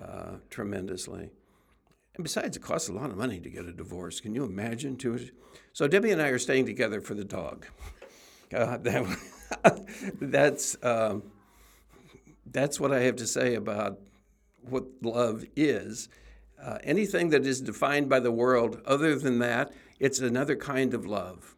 uh, 0.00 0.36
tremendously. 0.50 1.30
And 2.14 2.22
besides, 2.22 2.56
it 2.56 2.62
costs 2.62 2.88
a 2.88 2.92
lot 2.92 3.10
of 3.10 3.16
money 3.16 3.40
to 3.40 3.50
get 3.50 3.66
a 3.66 3.72
divorce. 3.72 4.20
Can 4.20 4.34
you 4.34 4.44
imagine? 4.44 4.96
To 4.98 5.14
it? 5.14 5.30
So 5.72 5.86
Debbie 5.86 6.10
and 6.10 6.22
I 6.22 6.28
are 6.28 6.38
staying 6.38 6.66
together 6.66 7.00
for 7.00 7.14
the 7.14 7.24
dog. 7.24 7.66
Uh, 8.54 8.76
that, 8.82 9.18
that's 10.20 10.76
um, 10.82 11.22
that's 12.50 12.80
what 12.80 12.92
I 12.92 13.00
have 13.00 13.16
to 13.16 13.26
say 13.26 13.54
about 13.54 13.98
what 14.62 14.84
love 15.02 15.44
is. 15.56 16.08
Uh, 16.62 16.78
anything 16.82 17.30
that 17.30 17.46
is 17.46 17.60
defined 17.60 18.08
by 18.08 18.20
the 18.20 18.32
world, 18.32 18.80
other 18.86 19.16
than 19.16 19.38
that, 19.38 19.72
it's 19.98 20.20
another 20.20 20.56
kind 20.56 20.94
of 20.94 21.06
love. 21.06 21.54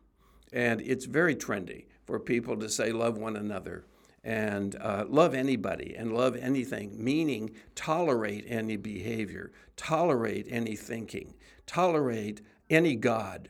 And 0.52 0.81
it's 0.81 1.05
very 1.05 1.37
trendy 1.37 1.87
for 2.05 2.19
people 2.19 2.57
to 2.57 2.69
say, 2.69 2.90
love 2.90 3.19
one 3.19 3.37
another 3.37 3.85
and 4.25 4.76
uh, 4.81 5.05
love 5.09 5.35
anybody 5.35 5.95
and 5.97 6.12
love 6.12 6.37
anything, 6.37 7.02
meaning 7.02 7.50
tolerate 7.75 8.45
any 8.49 8.76
behavior, 8.76 9.52
tolerate 9.76 10.47
any 10.50 10.75
thinking, 10.75 11.35
tolerate 11.67 12.40
any 12.69 12.97
God, 12.97 13.49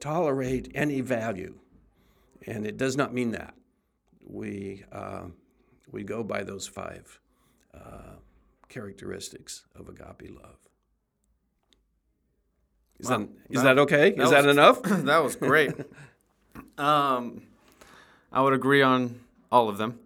tolerate 0.00 0.70
any 0.74 1.00
value. 1.00 1.54
And 2.46 2.66
it 2.66 2.76
does 2.76 2.96
not 2.96 3.14
mean 3.14 3.32
that. 3.32 3.54
We, 4.26 4.84
uh, 4.92 5.26
we 5.90 6.04
go 6.04 6.22
by 6.22 6.42
those 6.42 6.66
five 6.66 7.20
uh, 7.74 8.16
characteristics 8.68 9.64
of 9.74 9.88
agape 9.88 10.30
love. 10.42 10.58
Is, 13.00 13.08
wow. 13.08 13.18
that, 13.18 13.28
is 13.48 13.62
that, 13.62 13.74
that 13.74 13.78
okay? 13.80 14.10
That 14.10 14.22
is 14.22 14.30
was, 14.30 14.30
that 14.30 14.46
enough? 14.46 14.82
that 14.82 15.18
was 15.22 15.36
great. 15.36 15.72
um, 16.78 17.42
I 18.30 18.42
would 18.42 18.52
agree 18.52 18.82
on 18.82 19.20
all 19.50 19.68
of 19.68 19.78
them. 19.78 19.98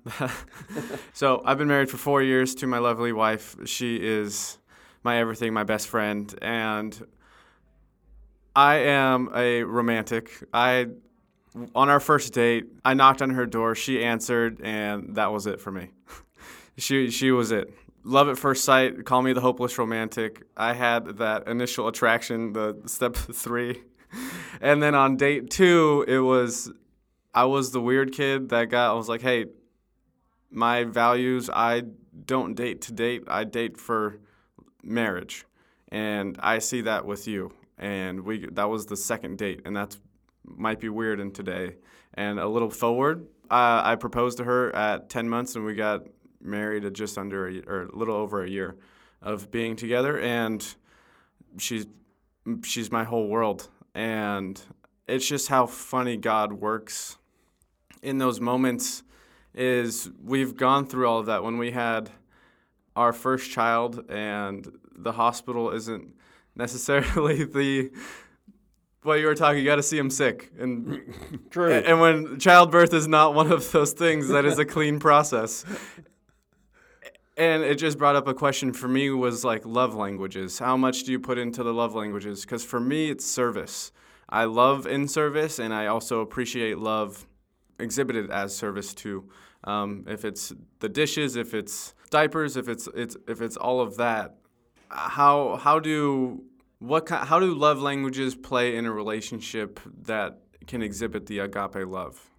so 1.12 1.42
I've 1.44 1.58
been 1.58 1.68
married 1.68 1.90
for 1.90 1.96
four 1.96 2.22
years 2.22 2.54
to 2.56 2.66
my 2.66 2.78
lovely 2.78 3.12
wife. 3.12 3.56
She 3.66 3.96
is 3.96 4.58
my 5.02 5.18
everything, 5.18 5.52
my 5.52 5.64
best 5.64 5.88
friend, 5.88 6.32
and 6.40 7.06
I 8.56 8.76
am 8.76 9.30
a 9.34 9.64
romantic. 9.64 10.30
I 10.52 10.88
on 11.74 11.88
our 11.88 12.00
first 12.00 12.32
date, 12.32 12.66
I 12.84 12.94
knocked 12.94 13.22
on 13.22 13.30
her 13.30 13.46
door. 13.46 13.74
She 13.74 14.02
answered, 14.02 14.60
and 14.62 15.16
that 15.16 15.32
was 15.32 15.46
it 15.46 15.60
for 15.60 15.70
me. 15.70 15.90
she 16.76 17.10
she 17.10 17.32
was 17.32 17.50
it 17.50 17.74
love 18.04 18.28
at 18.28 18.38
first 18.38 18.64
sight. 18.64 19.04
Call 19.04 19.22
me 19.22 19.32
the 19.32 19.40
hopeless 19.40 19.76
romantic. 19.78 20.42
I 20.56 20.74
had 20.74 21.18
that 21.18 21.48
initial 21.48 21.88
attraction, 21.88 22.52
the 22.52 22.80
step 22.86 23.16
three, 23.16 23.82
and 24.60 24.82
then 24.82 24.94
on 24.94 25.16
date 25.16 25.50
two, 25.50 26.04
it 26.06 26.20
was 26.20 26.70
I 27.34 27.46
was 27.46 27.72
the 27.72 27.80
weird 27.80 28.12
kid 28.12 28.50
that 28.50 28.66
got. 28.66 28.90
I 28.90 28.94
was 28.94 29.08
like, 29.08 29.22
hey, 29.22 29.46
my 30.50 30.84
values. 30.84 31.50
I 31.52 31.82
don't 32.26 32.54
date 32.54 32.82
to 32.82 32.92
date. 32.92 33.24
I 33.26 33.44
date 33.44 33.76
for 33.76 34.20
marriage, 34.82 35.44
and 35.88 36.38
I 36.40 36.60
see 36.60 36.82
that 36.82 37.04
with 37.04 37.26
you. 37.26 37.52
And 37.76 38.20
we 38.20 38.46
that 38.52 38.70
was 38.70 38.86
the 38.86 38.96
second 38.96 39.38
date, 39.38 39.62
and 39.64 39.76
that's 39.76 39.98
might 40.44 40.78
be 40.78 40.88
weird 40.88 41.20
in 41.20 41.32
today. 41.32 41.76
And 42.16 42.38
a 42.38 42.46
little 42.46 42.70
forward, 42.70 43.26
uh, 43.50 43.82
I 43.84 43.96
proposed 43.96 44.38
to 44.38 44.44
her 44.44 44.74
at 44.76 45.08
10 45.08 45.28
months, 45.28 45.56
and 45.56 45.64
we 45.64 45.74
got 45.74 46.02
married 46.44 46.84
at 46.84 46.92
just 46.92 47.18
under 47.18 47.48
a, 47.48 47.58
or 47.66 47.82
a 47.82 47.96
little 47.96 48.16
over 48.16 48.42
a 48.42 48.48
year 48.48 48.76
of 49.22 49.50
being 49.50 49.76
together, 49.76 50.18
and 50.18 50.74
she's 51.58 51.86
she's 52.62 52.92
my 52.92 53.04
whole 53.04 53.28
world, 53.28 53.68
and 53.94 54.60
it's 55.08 55.26
just 55.26 55.48
how 55.48 55.66
funny 55.66 56.16
God 56.16 56.52
works 56.52 57.18
in 58.02 58.18
those 58.18 58.40
moments. 58.40 59.02
Is 59.54 60.10
we've 60.22 60.56
gone 60.56 60.86
through 60.86 61.08
all 61.08 61.20
of 61.20 61.26
that 61.26 61.44
when 61.44 61.58
we 61.58 61.70
had 61.70 62.10
our 62.96 63.12
first 63.12 63.50
child, 63.50 64.04
and 64.10 64.70
the 64.96 65.12
hospital 65.12 65.70
isn't 65.70 66.14
necessarily 66.56 67.44
the 67.44 67.90
well, 69.04 69.18
you 69.18 69.26
were 69.26 69.34
talking. 69.34 69.58
You 69.58 69.66
got 69.66 69.76
to 69.76 69.82
see 69.82 69.98
him 69.98 70.10
sick, 70.10 70.50
and 70.58 71.14
True. 71.50 71.72
And 71.72 72.00
when 72.00 72.38
childbirth 72.38 72.94
is 72.94 73.06
not 73.06 73.34
one 73.34 73.52
of 73.52 73.70
those 73.70 73.92
things 73.92 74.28
that 74.28 74.46
is 74.46 74.58
a 74.58 74.64
clean 74.64 74.98
process, 74.98 75.64
and 77.36 77.62
it 77.62 77.76
just 77.76 77.98
brought 77.98 78.16
up 78.16 78.28
a 78.28 78.34
question 78.34 78.72
for 78.72 78.88
me 78.88 79.10
was 79.10 79.44
like 79.44 79.66
love 79.66 79.94
languages. 79.94 80.58
How 80.58 80.76
much 80.76 81.04
do 81.04 81.12
you 81.12 81.18
put 81.18 81.38
into 81.38 81.62
the 81.62 81.72
love 81.72 81.94
languages? 81.94 82.42
Because 82.42 82.64
for 82.64 82.80
me, 82.80 83.10
it's 83.10 83.24
service. 83.26 83.92
I 84.28 84.44
love 84.44 84.86
in 84.86 85.08
service, 85.08 85.58
and 85.58 85.74
I 85.74 85.86
also 85.86 86.20
appreciate 86.20 86.78
love 86.78 87.26
exhibited 87.78 88.30
as 88.30 88.56
service 88.56 88.94
too. 88.94 89.28
Um, 89.64 90.04
if 90.06 90.24
it's 90.24 90.52
the 90.80 90.88
dishes, 90.88 91.36
if 91.36 91.54
it's 91.54 91.94
diapers, 92.10 92.56
if 92.56 92.68
it's 92.68 92.88
it's 92.94 93.16
if 93.26 93.40
it's 93.40 93.56
all 93.56 93.80
of 93.80 93.96
that, 93.96 94.36
how 94.88 95.56
how 95.56 95.78
do 95.78 96.44
what 96.78 97.08
how 97.08 97.40
do 97.40 97.54
love 97.54 97.80
languages 97.80 98.34
play 98.34 98.76
in 98.76 98.86
a 98.86 98.92
relationship 98.92 99.80
that 100.02 100.38
can 100.66 100.82
exhibit 100.82 101.26
the 101.26 101.40
agape 101.40 101.86
love? 101.86 102.30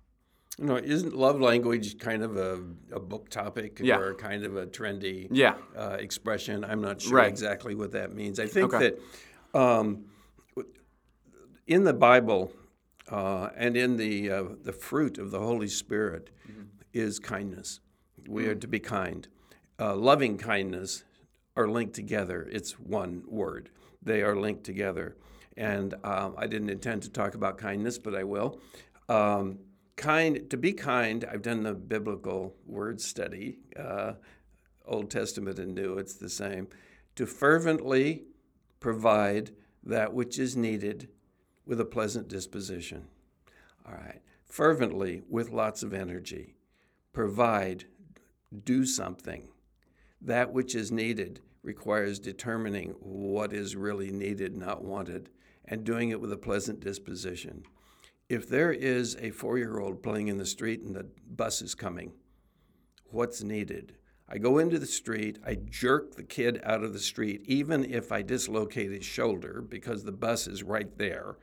You 0.58 0.66
know, 0.66 0.78
isn't 0.78 1.14
love 1.14 1.42
language 1.42 2.00
kind 2.00 2.24
of 2.24 2.38
a, 2.38 2.62
a 2.94 3.00
book 3.00 3.30
topic 3.30 3.80
yeah. 3.84 3.98
or 3.98 4.14
kind 4.14 4.46
of 4.46 4.56
a 4.56 4.66
trendy 4.66 5.28
yeah. 5.30 5.56
uh, 5.78 5.98
expression? 6.00 6.64
I'm 6.64 6.82
not 6.82 7.02
sure 7.02 7.18
right. 7.18 7.28
exactly 7.28 7.76
what 7.76 7.92
that 7.92 8.14
means. 8.14 8.40
I 8.40 8.48
think 8.48 8.74
okay. 8.74 8.94
that 9.54 9.60
um, 9.60 10.06
in 11.68 11.84
the 11.84 11.94
Bible 11.94 12.54
uh, 13.10 13.50
and 13.56 13.76
in 13.76 13.98
the 13.98 14.32
uh, 14.32 14.44
the 14.64 14.72
fruit 14.72 15.18
of 15.18 15.32
the 15.32 15.40
Holy 15.40 15.68
Spirit 15.68 16.30
mm-hmm. 16.50 16.64
is 16.94 17.20
kindness. 17.20 17.82
We 18.28 18.44
mm-hmm. 18.44 18.52
are 18.52 18.56
to 18.56 18.68
be 18.68 18.80
kind. 18.80 19.28
Uh, 19.78 19.96
loving 19.96 20.38
kindness 20.38 21.04
are 21.58 21.68
linked 21.68 21.94
together. 21.94 22.48
It's 22.52 22.80
one 22.80 23.24
word. 23.28 23.70
They 24.02 24.22
are 24.22 24.36
linked 24.36 24.64
together. 24.64 25.16
And 25.58 25.94
um, 26.04 26.36
I 26.38 26.48
didn't 26.48 26.70
intend 26.70 27.04
to 27.04 27.10
talk 27.10 27.36
about 27.36 27.58
kindness, 27.58 27.98
but 27.98 28.14
I 28.16 28.24
will. 28.24 28.60
Um, 29.08 29.60
kind 29.96 30.50
to 30.50 30.58
be 30.58 30.74
kind 30.74 31.26
i've 31.32 31.42
done 31.42 31.64
the 31.64 31.74
biblical 31.74 32.54
word 32.66 33.00
study 33.00 33.60
uh, 33.80 34.14
old 34.86 35.10
testament 35.10 35.58
and 35.58 35.74
new 35.74 35.98
it's 35.98 36.16
the 36.16 36.30
same 36.30 36.68
to 37.16 37.26
fervently 37.26 38.24
provide 38.80 39.52
that 39.84 40.14
which 40.14 40.38
is 40.38 40.56
needed 40.56 41.10
with 41.66 41.80
a 41.80 41.86
pleasant 41.86 42.28
disposition. 42.28 43.08
All 43.86 43.94
right. 43.94 44.22
Fervently 44.46 45.24
with 45.30 45.50
lots 45.50 45.84
of 45.84 45.94
energy 45.94 46.56
provide 47.14 47.86
do 48.64 48.86
something. 48.86 49.48
That 50.22 50.52
which 50.52 50.76
is 50.76 50.92
needed 50.92 51.42
requires 51.64 52.20
determining 52.20 52.92
what 53.00 53.54
is 53.54 53.76
really 53.76 54.12
needed 54.12 54.56
not 54.56 54.84
wanted 54.84 55.30
and 55.66 55.84
doing 55.84 56.10
it 56.10 56.22
with 56.22 56.32
a 56.32 56.38
pleasant 56.38 56.80
disposition 56.80 57.64
if 58.30 58.50
there 58.50 58.72
is 58.72 59.16
a 59.20 59.32
four 59.32 59.58
year 59.58 59.80
old 59.80 60.02
playing 60.02 60.28
in 60.28 60.38
the 60.38 60.46
street 60.46 60.82
and 60.82 60.96
the 60.96 61.08
bus 61.28 61.62
is 61.62 61.76
coming, 61.76 62.14
what's 63.12 63.44
needed? 63.44 63.96
I 64.28 64.40
go 64.40 64.58
into 64.58 64.80
the 64.80 64.88
street, 64.88 65.38
I 65.46 65.56
jerk 65.56 66.16
the 66.16 66.24
kid 66.24 66.60
out 66.64 66.84
of 66.84 66.94
the 66.94 67.00
street, 67.00 67.44
even 67.46 67.86
if 67.86 68.12
I 68.12 68.24
dislocate 68.24 68.92
his 68.92 69.06
shoulder 69.06 69.62
because 69.62 70.04
the 70.04 70.12
bus 70.12 70.48
is 70.48 70.64
right 70.64 70.98
there. 70.98 71.38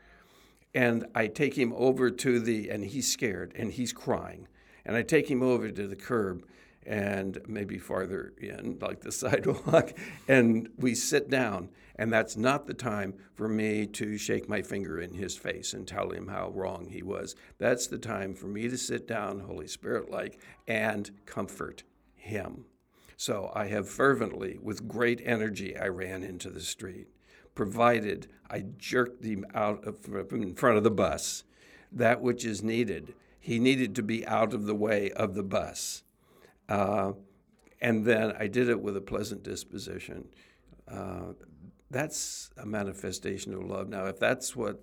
And 0.75 1.07
I 1.15 1.29
take 1.29 1.57
him 1.57 1.73
over 1.77 2.11
to 2.11 2.41
the, 2.41 2.71
and 2.71 2.85
he's 2.85 3.13
scared 3.13 3.53
and 3.55 3.71
he's 3.71 3.93
crying. 3.93 4.49
And 4.85 4.97
I 4.97 5.03
take 5.03 5.31
him 5.31 5.43
over 5.43 5.71
to 5.71 5.87
the 5.87 5.95
curb 5.95 6.45
and 6.87 7.41
maybe 7.47 7.79
farther 7.79 8.33
in, 8.41 8.79
like 8.81 9.01
the 9.01 9.13
sidewalk, 9.13 9.93
and 10.29 10.69
we 10.77 10.95
sit 10.95 11.31
down. 11.31 11.71
And 11.97 12.13
that's 12.13 12.37
not 12.37 12.67
the 12.67 12.75
time 12.75 13.15
for 13.35 13.49
me 13.49 13.87
to 13.87 14.17
shake 14.17 14.49
my 14.49 14.63
finger 14.63 14.99
in 14.99 15.15
his 15.15 15.37
face 15.37 15.75
and 15.75 15.87
tell 15.87 16.11
him 16.11 16.29
how 16.29 16.51
wrong 16.51 16.89
he 16.89 17.03
was. 17.03 17.37
That's 17.59 17.87
the 17.87 17.99
time 17.99 18.35
for 18.35 18.47
me 18.47 18.69
to 18.69 18.79
sit 18.79 19.07
down, 19.07 19.41
Holy 19.41 19.69
Spirit 19.69 20.11
like, 20.11 20.41
and 20.67 21.11
comfort 21.27 21.85
him. 22.15 22.65
So 23.17 23.53
I 23.55 23.67
have 23.67 23.89
fervently, 23.89 24.59
with 24.61 24.89
great 24.89 25.21
energy, 25.25 25.77
I 25.77 25.89
ran 25.89 26.25
into 26.25 26.51
the 26.51 26.61
street, 26.61 27.09
provided 27.55 28.27
I 28.51 28.65
jerked 28.79 29.25
him 29.25 29.45
out 29.55 29.85
of, 29.85 29.99
in 30.33 30.55
front 30.55 30.79
of 30.79 30.83
the 30.83 30.91
bus. 30.91 31.45
That 31.93 32.23
which 32.23 32.45
is 32.45 32.63
needed. 32.63 33.15
He 33.39 33.59
needed 33.59 33.95
to 33.97 34.03
be 34.03 34.27
out 34.27 34.55
of 34.55 34.65
the 34.65 34.75
way 34.75 35.11
of 35.11 35.35
the 35.35 35.43
bus. 35.43 36.03
Uh, 36.69 37.13
and 37.81 38.05
then 38.05 38.35
I 38.39 38.47
did 38.47 38.69
it 38.69 38.81
with 38.81 38.97
a 38.97 39.01
pleasant 39.01 39.43
disposition. 39.43 40.29
Uh, 40.91 41.33
that's 41.91 42.51
a 42.57 42.65
manifestation 42.65 43.53
of 43.53 43.65
love. 43.65 43.89
Now, 43.89 44.07
if 44.07 44.19
that's 44.19 44.57
what 44.57 44.81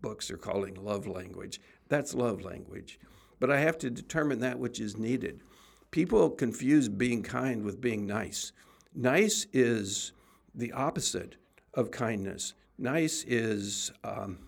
books 0.00 0.30
are 0.30 0.36
calling 0.36 0.74
love 0.74 1.06
language, 1.06 1.60
that's 1.88 2.14
love 2.14 2.42
language. 2.42 2.98
But 3.38 3.50
I 3.50 3.60
have 3.60 3.78
to 3.78 3.90
determine 3.90 4.40
that 4.40 4.58
which 4.58 4.80
is 4.80 4.96
needed. 4.96 5.40
People 5.90 6.30
confuse 6.30 6.88
being 6.88 7.22
kind 7.22 7.64
with 7.64 7.80
being 7.80 8.06
nice. 8.06 8.52
Nice 8.94 9.46
is 9.52 10.12
the 10.54 10.72
opposite 10.72 11.36
of 11.74 11.90
kindness. 11.90 12.54
Nice 12.78 13.24
is 13.24 13.92
um, 14.02 14.38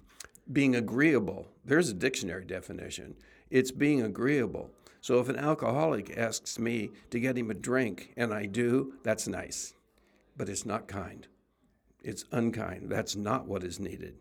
being 0.50 0.74
agreeable. 0.74 1.48
There's 1.64 1.90
a 1.90 1.94
dictionary 1.94 2.44
definition. 2.44 3.14
It's 3.50 3.70
being 3.70 4.02
agreeable. 4.02 4.70
So 5.08 5.20
if 5.20 5.30
an 5.30 5.36
alcoholic 5.36 6.18
asks 6.18 6.58
me 6.58 6.90
to 7.08 7.18
get 7.18 7.38
him 7.38 7.50
a 7.50 7.54
drink 7.54 8.12
and 8.18 8.34
I 8.34 8.44
do, 8.44 8.92
that's 9.02 9.26
nice. 9.26 9.72
But 10.36 10.50
it's 10.50 10.66
not 10.66 10.86
kind. 10.86 11.26
It's 12.02 12.26
unkind. 12.30 12.90
That's 12.90 13.16
not 13.16 13.48
what 13.48 13.64
is 13.64 13.80
needed. 13.80 14.16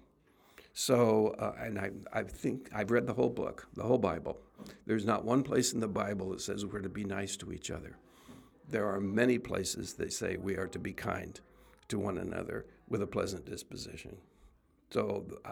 So, 0.71 1.35
uh, 1.39 1.55
and 1.59 1.77
I, 1.77 1.91
I 2.13 2.23
think 2.23 2.69
I've 2.73 2.89
read 2.89 3.05
the 3.05 3.15
whole 3.15 3.29
book, 3.29 3.67
the 3.73 3.83
whole 3.83 3.97
Bible. 3.97 4.39
There's 4.85 5.03
not 5.03 5.25
one 5.25 5.43
place 5.43 5.73
in 5.73 5.81
the 5.81 5.89
Bible 5.89 6.29
that 6.29 6.39
says 6.39 6.65
we're 6.65 6.79
to 6.79 6.87
be 6.87 7.03
nice 7.03 7.35
to 7.35 7.51
each 7.51 7.69
other. 7.69 7.97
There 8.69 8.87
are 8.87 9.01
many 9.01 9.39
places 9.39 9.95
that 9.95 10.13
say 10.13 10.37
we 10.37 10.55
are 10.55 10.67
to 10.67 10.79
be 10.79 10.93
kind 10.93 11.37
to 11.89 11.99
one 11.99 12.17
another 12.17 12.65
with 12.87 13.01
a 13.01 13.07
pleasant 13.07 13.45
disposition. 13.45 14.15
So, 14.91 15.25
uh, 15.43 15.51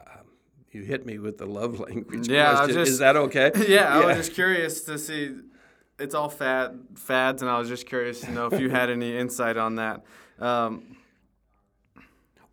you 0.75 0.83
hit 0.83 1.05
me 1.05 1.17
with 1.17 1.37
the 1.37 1.45
love 1.45 1.79
language 1.87 2.27
yeah, 2.27 2.55
question. 2.57 2.75
Just, 2.75 2.91
Is 2.91 2.99
that 2.99 3.15
okay? 3.15 3.51
Yeah, 3.67 3.97
I 3.97 4.05
was 4.05 4.17
just 4.27 4.33
curious 4.33 4.81
to 4.83 4.99
see. 4.99 5.35
It's 5.97 6.13
all 6.13 6.27
fad 6.27 6.77
fads, 6.95 7.41
and 7.41 7.49
I 7.49 7.57
was 7.57 7.69
just 7.69 7.85
curious 7.85 8.19
to 8.21 8.31
know 8.31 8.47
if 8.47 8.59
you 8.59 8.69
had 8.69 8.89
any 8.89 9.17
insight 9.17 9.55
on 9.55 9.75
that. 9.75 10.03
Um, 10.39 10.97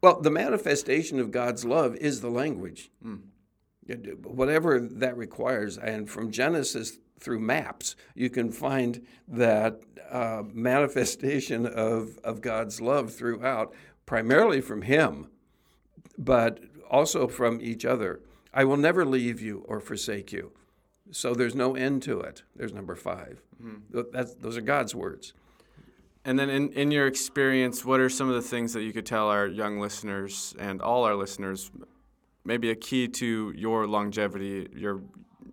well, 0.00 0.21
the 0.21 0.31
manifestation 0.31 1.19
of 1.19 1.33
God's 1.33 1.64
love 1.64 1.97
is 1.97 2.21
the 2.21 2.31
language. 2.31 2.91
Mm. 3.05 3.23
Whatever 4.25 4.79
that 4.79 5.17
requires. 5.17 5.76
And 5.76 6.09
from 6.09 6.31
Genesis 6.31 6.99
through 7.19 7.41
maps, 7.41 7.97
you 8.14 8.31
can 8.31 8.52
find 8.52 9.05
that 9.26 9.81
uh, 10.09 10.45
manifestation 10.52 11.67
of, 11.67 12.19
of 12.23 12.41
God's 12.41 12.81
love 12.81 13.12
throughout, 13.12 13.75
primarily 14.07 14.61
from 14.61 14.83
Him, 14.83 15.29
but 16.17 16.61
also 16.92 17.26
from 17.26 17.61
each 17.61 17.85
other. 17.85 18.20
I 18.55 18.64
will 18.64 18.76
never 18.76 19.05
leave 19.05 19.40
you 19.40 19.64
or 19.66 19.81
forsake 19.81 20.31
you. 20.31 20.52
So 21.11 21.35
there's 21.35 21.55
no 21.55 21.74
end 21.74 22.02
to 22.05 22.20
it. 22.20 22.42
There's 22.55 22.72
number 22.72 22.94
5 22.94 23.42
mm-hmm. 23.62 24.00
That's, 24.12 24.35
those 24.35 24.57
are 24.57 24.61
God's 24.61 24.94
words. 24.94 25.33
And 26.24 26.38
then, 26.38 26.50
in, 26.50 26.70
in 26.74 26.92
your 26.92 27.09
experience, 27.09 27.85
what 27.85 27.98
are 27.98 28.09
some 28.09 28.28
of 28.28 28.35
the 28.37 28.42
things 28.42 28.72
that 28.74 28.83
you 28.83 28.92
could 28.92 29.07
tell 29.07 29.28
our 29.28 29.48
young 29.48 29.81
listeners 29.81 30.55
and 30.57 30.81
all 30.81 31.02
our 31.02 31.16
listeners, 31.16 31.72
maybe 32.44 32.70
a 32.70 32.76
key 32.76 33.09
to 33.09 33.52
your 33.57 33.88
longevity, 33.88 34.68
your 34.72 35.02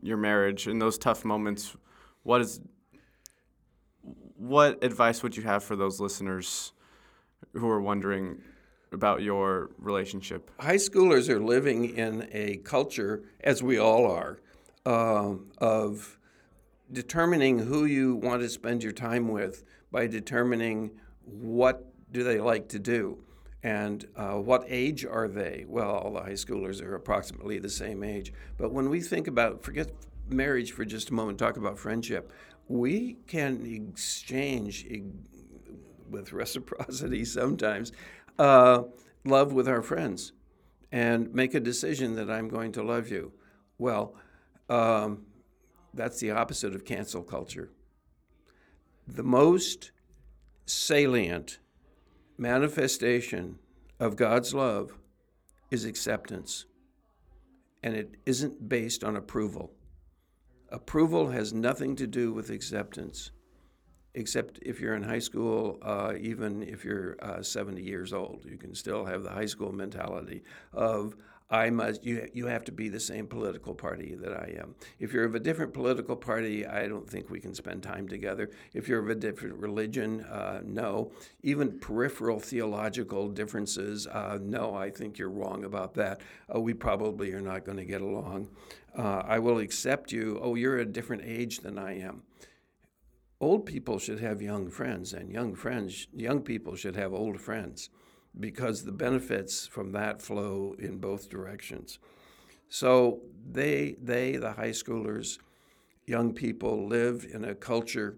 your 0.04 0.18
marriage, 0.18 0.68
in 0.68 0.78
those 0.78 1.00
tough 1.00 1.26
moments? 1.26 1.76
What 2.22 2.42
is 2.42 2.62
what 4.38 4.84
advice 4.84 5.24
would 5.24 5.36
you 5.36 5.42
have 5.44 5.64
for 5.64 5.76
those 5.76 6.00
listeners 6.00 6.72
who 7.54 7.68
are 7.68 7.82
wondering 7.82 8.40
about 8.92 9.22
your 9.22 9.72
relationship? 9.78 10.52
High 10.60 10.76
schoolers 10.76 11.30
are 11.30 11.40
living 11.40 11.96
in 11.96 12.28
a 12.32 12.58
culture, 12.58 13.24
as 13.42 13.62
we 13.62 13.78
all 13.78 14.10
are, 14.10 14.40
uh, 14.86 15.36
of 15.60 16.18
determining 16.92 17.60
who 17.60 17.86
you 17.86 18.16
want 18.16 18.42
to 18.42 18.50
spend 18.50 18.84
your 18.84 18.92
time 18.92 19.28
with 19.28 19.64
by 19.92 20.08
determining 20.08 20.92
what 21.24 21.86
do 22.12 22.24
they 22.24 22.40
like 22.40 22.68
to 22.70 22.80
do 22.80 23.20
and 23.64 24.08
uh, 24.16 24.36
what 24.36 24.64
age 24.68 25.06
are 25.06 25.28
they? 25.28 25.66
Well, 25.68 25.92
all 25.92 26.14
the 26.14 26.22
high 26.22 26.32
schoolers 26.32 26.82
are 26.82 26.96
approximately 26.96 27.60
the 27.60 27.70
same 27.70 28.04
age. 28.04 28.32
But 28.58 28.72
when 28.72 28.90
we 28.90 29.02
think 29.02 29.28
about, 29.28 29.64
forget 29.64 29.92
marriage 30.30 30.72
for 30.72 30.86
just 30.86 31.10
a 31.10 31.14
moment, 31.14 31.40
talk 31.40 31.58
about 31.58 31.78
friendship, 31.78 32.32
we 32.68 33.18
can 33.28 33.66
exchange 33.66 34.88
with 36.10 36.32
reciprocity 36.32 37.26
sometimes 37.26 37.92
uh, 38.40 38.84
love 39.24 39.54
with 39.54 39.68
our 39.68 39.84
friends 39.84 40.34
and 40.92 41.32
make 41.34 41.54
a 41.54 41.60
decision 41.60 42.16
that 42.16 42.32
I'm 42.32 42.50
going 42.50 42.72
to 42.72 42.84
love 42.84 43.10
you. 43.10 43.32
Well, 43.78 44.16
um, 44.70 45.26
that's 45.94 46.20
the 46.20 46.32
opposite 46.32 46.74
of 46.74 46.84
cancel 46.84 47.22
culture 47.22 47.70
the 49.16 49.24
most 49.24 49.92
salient 50.66 51.60
manifestation 52.38 53.58
of 54.00 54.16
God's 54.16 54.54
love 54.54 54.98
is 55.72 55.86
acceptance. 55.86 56.66
And 57.82 57.96
it 57.96 58.16
isn't 58.26 58.70
based 58.70 59.04
on 59.04 59.16
approval. 59.16 59.72
Approval 60.70 61.30
has 61.30 61.54
nothing 61.54 61.96
to 61.96 62.06
do 62.06 62.32
with 62.32 62.50
acceptance, 62.50 63.32
except 64.14 64.60
if 64.62 64.80
you're 64.80 64.96
in 64.96 65.04
high 65.04 65.20
school, 65.20 65.78
uh, 65.82 66.14
even 66.20 66.64
if 66.64 66.84
you're 66.84 67.18
uh, 67.22 67.42
70 67.42 67.82
years 67.82 68.14
old. 68.14 68.46
You 68.50 68.58
can 68.58 68.74
still 68.76 69.06
have 69.06 69.24
the 69.24 69.30
high 69.30 69.46
school 69.46 69.72
mentality 69.72 70.44
of, 70.74 71.16
I 71.52 71.72
must. 71.72 72.04
You 72.04 72.30
you 72.32 72.46
have 72.46 72.64
to 72.66 72.72
be 72.72 72.90
the 72.90 73.00
same 73.00 73.26
political 73.26 73.74
party 73.74 74.14
that 74.22 74.34
I 74.34 74.56
am. 74.60 74.76
If 75.00 75.14
you're 75.14 75.26
of 75.26 75.34
a 75.34 75.40
different 75.40 75.74
political 75.74 76.16
party, 76.16 76.66
I 76.66 76.88
don't 76.88 77.10
think 77.10 77.32
we 77.32 77.40
can 77.40 77.56
spend 77.56 77.82
time 77.82 78.08
together. 78.08 78.52
If 78.74 78.88
you're 78.88 79.00
of 79.00 79.10
a 79.10 79.16
different 79.16 79.56
religion, 79.56 80.22
uh, 80.26 80.62
no. 80.64 81.12
Even 81.42 81.80
peripheral 81.80 82.40
theological 82.40 83.30
differences, 83.30 84.06
uh, 84.06 84.38
no. 84.40 84.76
I 84.76 84.92
think 84.92 85.18
you're 85.18 85.30
wrong 85.30 85.64
about 85.64 85.96
that. 85.96 86.22
Uh, 86.54 86.60
we 86.60 86.76
probably 86.76 87.34
are 87.34 87.42
not 87.42 87.66
going 87.66 87.78
to 87.78 87.86
get 87.86 88.02
along. 88.02 88.50
Uh, 88.96 89.24
I 89.26 89.40
will 89.40 89.58
accept 89.58 90.12
you. 90.12 90.40
Oh, 90.42 90.54
you're 90.54 90.78
a 90.78 90.86
different 90.86 91.24
age 91.26 91.62
than 91.62 91.80
I 91.80 92.00
am. 92.00 92.22
Old 93.42 93.66
people 93.66 94.00
should 94.00 94.20
have 94.20 94.42
young 94.42 94.70
friends, 94.70 95.14
and 95.14 95.32
young 95.32 95.56
friends, 95.56 96.08
young 96.14 96.42
people 96.42 96.76
should 96.76 96.96
have 96.96 97.14
old 97.14 97.40
friends 97.40 97.90
because 98.38 98.84
the 98.84 98.92
benefits 98.92 99.66
from 99.66 99.92
that 99.94 100.22
flow 100.22 100.76
in 100.78 100.98
both 100.98 101.30
directions. 101.30 102.00
So 102.68 103.22
they, 103.50 103.96
they, 104.02 104.36
the 104.36 104.52
high 104.52 104.70
schoolers, 104.72 105.40
young 106.06 106.34
people, 106.34 106.88
live 106.88 107.26
in 107.32 107.46
a 107.46 107.56
culture 107.56 108.18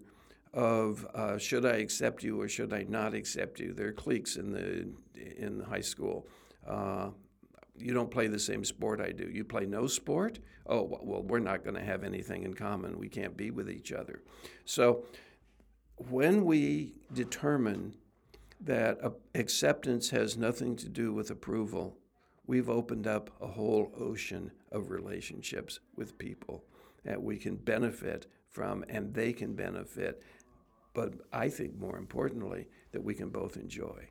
of 0.52 1.06
uh, 1.14 1.38
should 1.38 1.64
I 1.64 1.76
accept 1.76 2.22
you 2.22 2.40
or 2.40 2.48
should 2.48 2.72
I 2.72 2.84
not 2.88 3.14
accept 3.14 3.60
you? 3.60 3.72
There 3.72 3.88
are 3.88 3.92
cliques 3.92 4.36
in 4.36 4.52
the 4.52 4.88
in 5.38 5.58
the 5.58 5.64
high 5.64 5.80
school. 5.80 6.26
Uh, 6.66 7.10
you 7.82 7.92
don't 7.92 8.10
play 8.10 8.26
the 8.26 8.38
same 8.38 8.64
sport 8.64 9.00
I 9.00 9.10
do. 9.10 9.28
You 9.28 9.44
play 9.44 9.66
no 9.66 9.86
sport? 9.86 10.38
Oh, 10.66 10.98
well, 11.02 11.22
we're 11.22 11.40
not 11.40 11.64
going 11.64 11.76
to 11.76 11.84
have 11.84 12.04
anything 12.04 12.44
in 12.44 12.54
common. 12.54 12.98
We 12.98 13.08
can't 13.08 13.36
be 13.36 13.50
with 13.50 13.68
each 13.70 13.92
other. 13.92 14.22
So 14.64 15.04
when 15.96 16.44
we 16.44 16.94
determine 17.12 17.94
that 18.64 18.98
acceptance 19.34 20.10
has 20.10 20.36
nothing 20.36 20.76
to 20.76 20.88
do 20.88 21.12
with 21.12 21.30
approval. 21.30 21.96
We've 22.46 22.70
opened 22.70 23.06
up 23.06 23.30
a 23.40 23.46
whole 23.46 23.92
ocean 23.98 24.52
of 24.70 24.90
relationships 24.90 25.80
with 25.96 26.18
people 26.18 26.64
that 27.04 27.22
we 27.22 27.38
can 27.38 27.56
benefit 27.56 28.26
from 28.48 28.84
and 28.88 29.12
they 29.14 29.32
can 29.32 29.54
benefit. 29.54 30.22
But 30.94 31.14
I 31.32 31.48
think 31.48 31.78
more 31.78 31.98
importantly, 31.98 32.68
that 32.92 33.02
we 33.02 33.14
can 33.14 33.30
both 33.30 33.56
enjoy. 33.56 34.08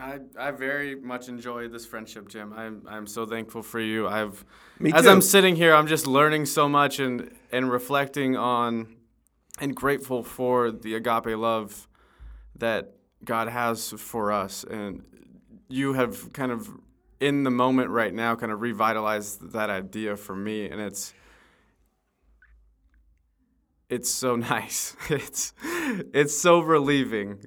I, 0.00 0.20
I 0.38 0.50
very 0.50 0.94
much 0.94 1.28
enjoy 1.28 1.68
this 1.68 1.86
friendship, 1.86 2.28
Jim. 2.28 2.52
I'm 2.56 2.82
I'm 2.88 3.06
so 3.06 3.26
thankful 3.26 3.62
for 3.62 3.80
you. 3.80 4.06
I've 4.06 4.44
Me 4.78 4.92
as 4.92 5.04
too. 5.04 5.10
I'm 5.10 5.20
sitting 5.20 5.56
here, 5.56 5.74
I'm 5.74 5.86
just 5.86 6.06
learning 6.06 6.46
so 6.46 6.68
much 6.68 6.98
and 6.98 7.30
and 7.52 7.70
reflecting 7.70 8.36
on 8.36 8.96
and 9.60 9.74
grateful 9.74 10.22
for 10.22 10.70
the 10.70 10.94
agape 10.94 11.36
love 11.36 11.88
that 12.56 12.94
God 13.24 13.48
has 13.48 13.90
for 13.92 14.32
us. 14.32 14.64
And 14.64 15.04
you 15.68 15.94
have 15.94 16.32
kind 16.32 16.52
of 16.52 16.68
in 17.20 17.42
the 17.42 17.50
moment 17.50 17.90
right 17.90 18.14
now 18.14 18.36
kind 18.36 18.52
of 18.52 18.60
revitalized 18.60 19.52
that 19.52 19.70
idea 19.70 20.16
for 20.16 20.36
me 20.36 20.66
and 20.66 20.80
it's 20.80 21.12
it's 23.90 24.10
so 24.10 24.36
nice. 24.54 24.96
It's 25.08 25.52
it's 26.12 26.36
so 26.36 26.60
relieving, 26.60 27.38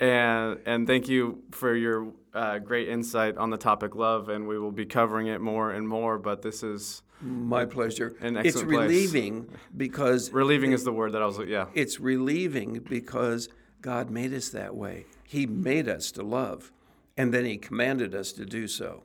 and 0.00 0.58
and 0.66 0.86
thank 0.86 1.08
you 1.08 1.42
for 1.52 1.74
your 1.74 2.12
uh, 2.34 2.58
great 2.58 2.88
insight 2.88 3.36
on 3.36 3.50
the 3.50 3.56
topic 3.58 3.94
love. 3.94 4.28
And 4.28 4.48
we 4.48 4.58
will 4.58 4.72
be 4.72 4.86
covering 4.86 5.28
it 5.28 5.40
more 5.40 5.70
and 5.70 5.86
more. 5.86 6.18
But 6.18 6.42
this 6.42 6.62
is 6.62 7.02
my 7.20 7.66
pleasure. 7.66 8.16
An 8.20 8.36
it's 8.36 8.48
excellent 8.48 8.70
place. 8.70 8.88
relieving 8.88 9.48
because 9.76 10.30
relieving 10.30 10.72
is 10.72 10.84
the 10.84 10.92
word 10.92 11.12
that 11.12 11.22
I 11.22 11.26
was 11.26 11.38
yeah. 11.46 11.66
It's 11.74 12.00
relieving 12.00 12.84
because 12.88 13.48
God 13.82 14.10
made 14.10 14.32
us 14.32 14.48
that 14.50 14.74
way. 14.74 15.06
He 15.24 15.46
made 15.46 15.88
us 15.88 16.10
to 16.12 16.22
love, 16.22 16.72
and 17.16 17.32
then 17.32 17.44
He 17.44 17.56
commanded 17.56 18.14
us 18.14 18.32
to 18.32 18.44
do 18.44 18.66
so. 18.66 19.04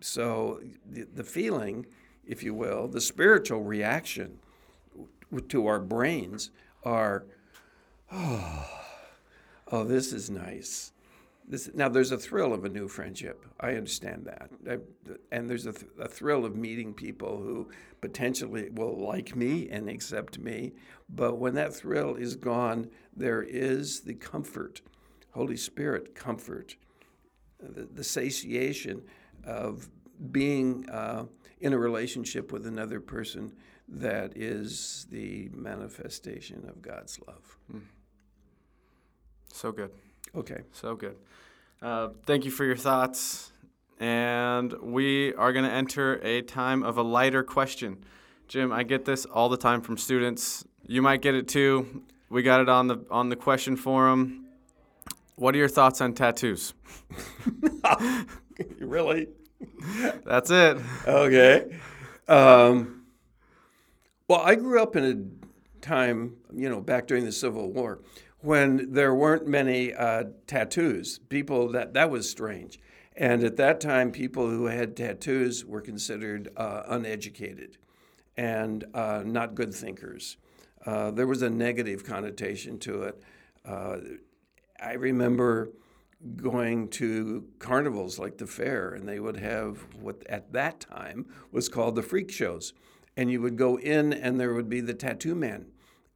So 0.00 0.60
the, 0.88 1.06
the 1.14 1.24
feeling, 1.24 1.86
if 2.26 2.42
you 2.42 2.54
will, 2.54 2.88
the 2.88 3.00
spiritual 3.00 3.62
reaction 3.62 4.38
to 5.48 5.66
our 5.66 5.80
brains 5.80 6.50
are, 6.84 7.24
oh, 8.12 8.66
oh, 9.70 9.84
this 9.84 10.12
is 10.12 10.30
nice. 10.30 10.92
This, 11.46 11.70
now, 11.74 11.88
there's 11.88 12.12
a 12.12 12.18
thrill 12.18 12.52
of 12.52 12.64
a 12.64 12.68
new 12.68 12.86
friendship. 12.86 13.44
I 13.58 13.70
understand 13.70 14.26
that. 14.26 14.50
I, 14.70 14.78
and 15.32 15.50
there's 15.50 15.66
a, 15.66 15.72
th- 15.72 15.90
a, 15.98 16.06
thrill 16.06 16.44
of 16.44 16.54
meeting 16.54 16.94
people 16.94 17.38
who 17.38 17.68
potentially 18.00 18.70
will 18.70 18.96
like 18.96 19.34
me 19.34 19.68
and 19.68 19.88
accept 19.88 20.38
me. 20.38 20.74
But 21.08 21.38
when 21.38 21.54
that 21.54 21.74
thrill 21.74 22.14
is 22.14 22.36
gone, 22.36 22.88
there 23.16 23.42
is 23.42 24.00
the 24.00 24.14
comfort, 24.14 24.80
Holy 25.32 25.56
Spirit 25.56 26.14
comfort, 26.14 26.76
the, 27.58 27.88
the 27.92 28.04
satiation 28.04 29.02
of 29.44 29.88
being 30.30 30.88
uh, 30.88 31.24
in 31.60 31.72
a 31.72 31.78
relationship 31.78 32.52
with 32.52 32.66
another 32.66 33.00
person 33.00 33.52
that 33.88 34.36
is 34.36 35.06
the 35.10 35.50
manifestation 35.52 36.64
of 36.68 36.80
God's 36.80 37.18
love. 37.26 37.58
Mm. 37.74 37.80
So 39.52 39.72
good. 39.72 39.90
Okay. 40.34 40.62
So 40.72 40.94
good. 40.94 41.16
Uh, 41.82 42.10
thank 42.26 42.44
you 42.44 42.50
for 42.50 42.64
your 42.64 42.76
thoughts. 42.76 43.52
And 43.98 44.72
we 44.80 45.34
are 45.34 45.52
going 45.52 45.64
to 45.64 45.70
enter 45.70 46.20
a 46.22 46.42
time 46.42 46.82
of 46.82 46.96
a 46.96 47.02
lighter 47.02 47.42
question. 47.42 48.04
Jim, 48.48 48.72
I 48.72 48.82
get 48.82 49.04
this 49.04 49.26
all 49.26 49.48
the 49.48 49.56
time 49.56 49.80
from 49.80 49.96
students. 49.96 50.64
You 50.86 51.02
might 51.02 51.22
get 51.22 51.34
it 51.34 51.48
too. 51.48 52.02
We 52.30 52.42
got 52.42 52.60
it 52.60 52.68
on 52.68 52.86
the 52.86 53.04
on 53.10 53.28
the 53.28 53.36
question 53.36 53.76
forum. 53.76 54.46
What 55.36 55.54
are 55.54 55.58
your 55.58 55.68
thoughts 55.68 56.00
on 56.00 56.14
tattoos? 56.14 56.74
really? 58.78 59.28
That's 60.24 60.50
it. 60.50 60.78
Okay. 61.06 61.78
Um, 62.28 63.04
well, 64.28 64.40
I 64.40 64.54
grew 64.54 64.82
up 64.82 64.96
in 64.96 65.04
a 65.04 65.84
time, 65.84 66.36
you 66.54 66.68
know, 66.68 66.80
back 66.80 67.06
during 67.06 67.24
the 67.24 67.32
Civil 67.32 67.72
War, 67.72 68.00
when 68.40 68.92
there 68.92 69.14
weren't 69.14 69.46
many 69.46 69.92
uh, 69.94 70.24
tattoos. 70.46 71.18
People 71.18 71.68
that 71.72 71.94
that 71.94 72.10
was 72.10 72.28
strange, 72.28 72.78
and 73.16 73.44
at 73.44 73.56
that 73.56 73.80
time, 73.80 74.10
people 74.10 74.48
who 74.48 74.66
had 74.66 74.96
tattoos 74.96 75.64
were 75.64 75.80
considered 75.80 76.50
uh, 76.56 76.82
uneducated 76.88 77.78
and 78.36 78.84
uh, 78.94 79.22
not 79.24 79.54
good 79.54 79.74
thinkers. 79.74 80.36
Uh, 80.86 81.10
there 81.10 81.26
was 81.26 81.42
a 81.42 81.50
negative 81.50 82.04
connotation 82.04 82.78
to 82.78 83.02
it. 83.02 83.22
Uh, 83.66 83.98
I 84.82 84.94
remember 84.94 85.70
going 86.36 86.88
to 86.88 87.46
carnivals 87.58 88.18
like 88.18 88.38
the 88.38 88.46
fair, 88.46 88.90
and 88.94 89.08
they 89.08 89.20
would 89.20 89.36
have 89.36 89.86
what 90.00 90.22
at 90.28 90.52
that 90.52 90.80
time 90.80 91.26
was 91.52 91.68
called 91.68 91.96
the 91.96 92.02
freak 92.02 92.30
shows 92.30 92.72
and 93.16 93.30
you 93.30 93.40
would 93.40 93.56
go 93.56 93.78
in, 93.78 94.12
and 94.12 94.38
there 94.38 94.54
would 94.54 94.68
be 94.68 94.80
the 94.80 94.94
tattoo 94.94 95.34
man, 95.34 95.66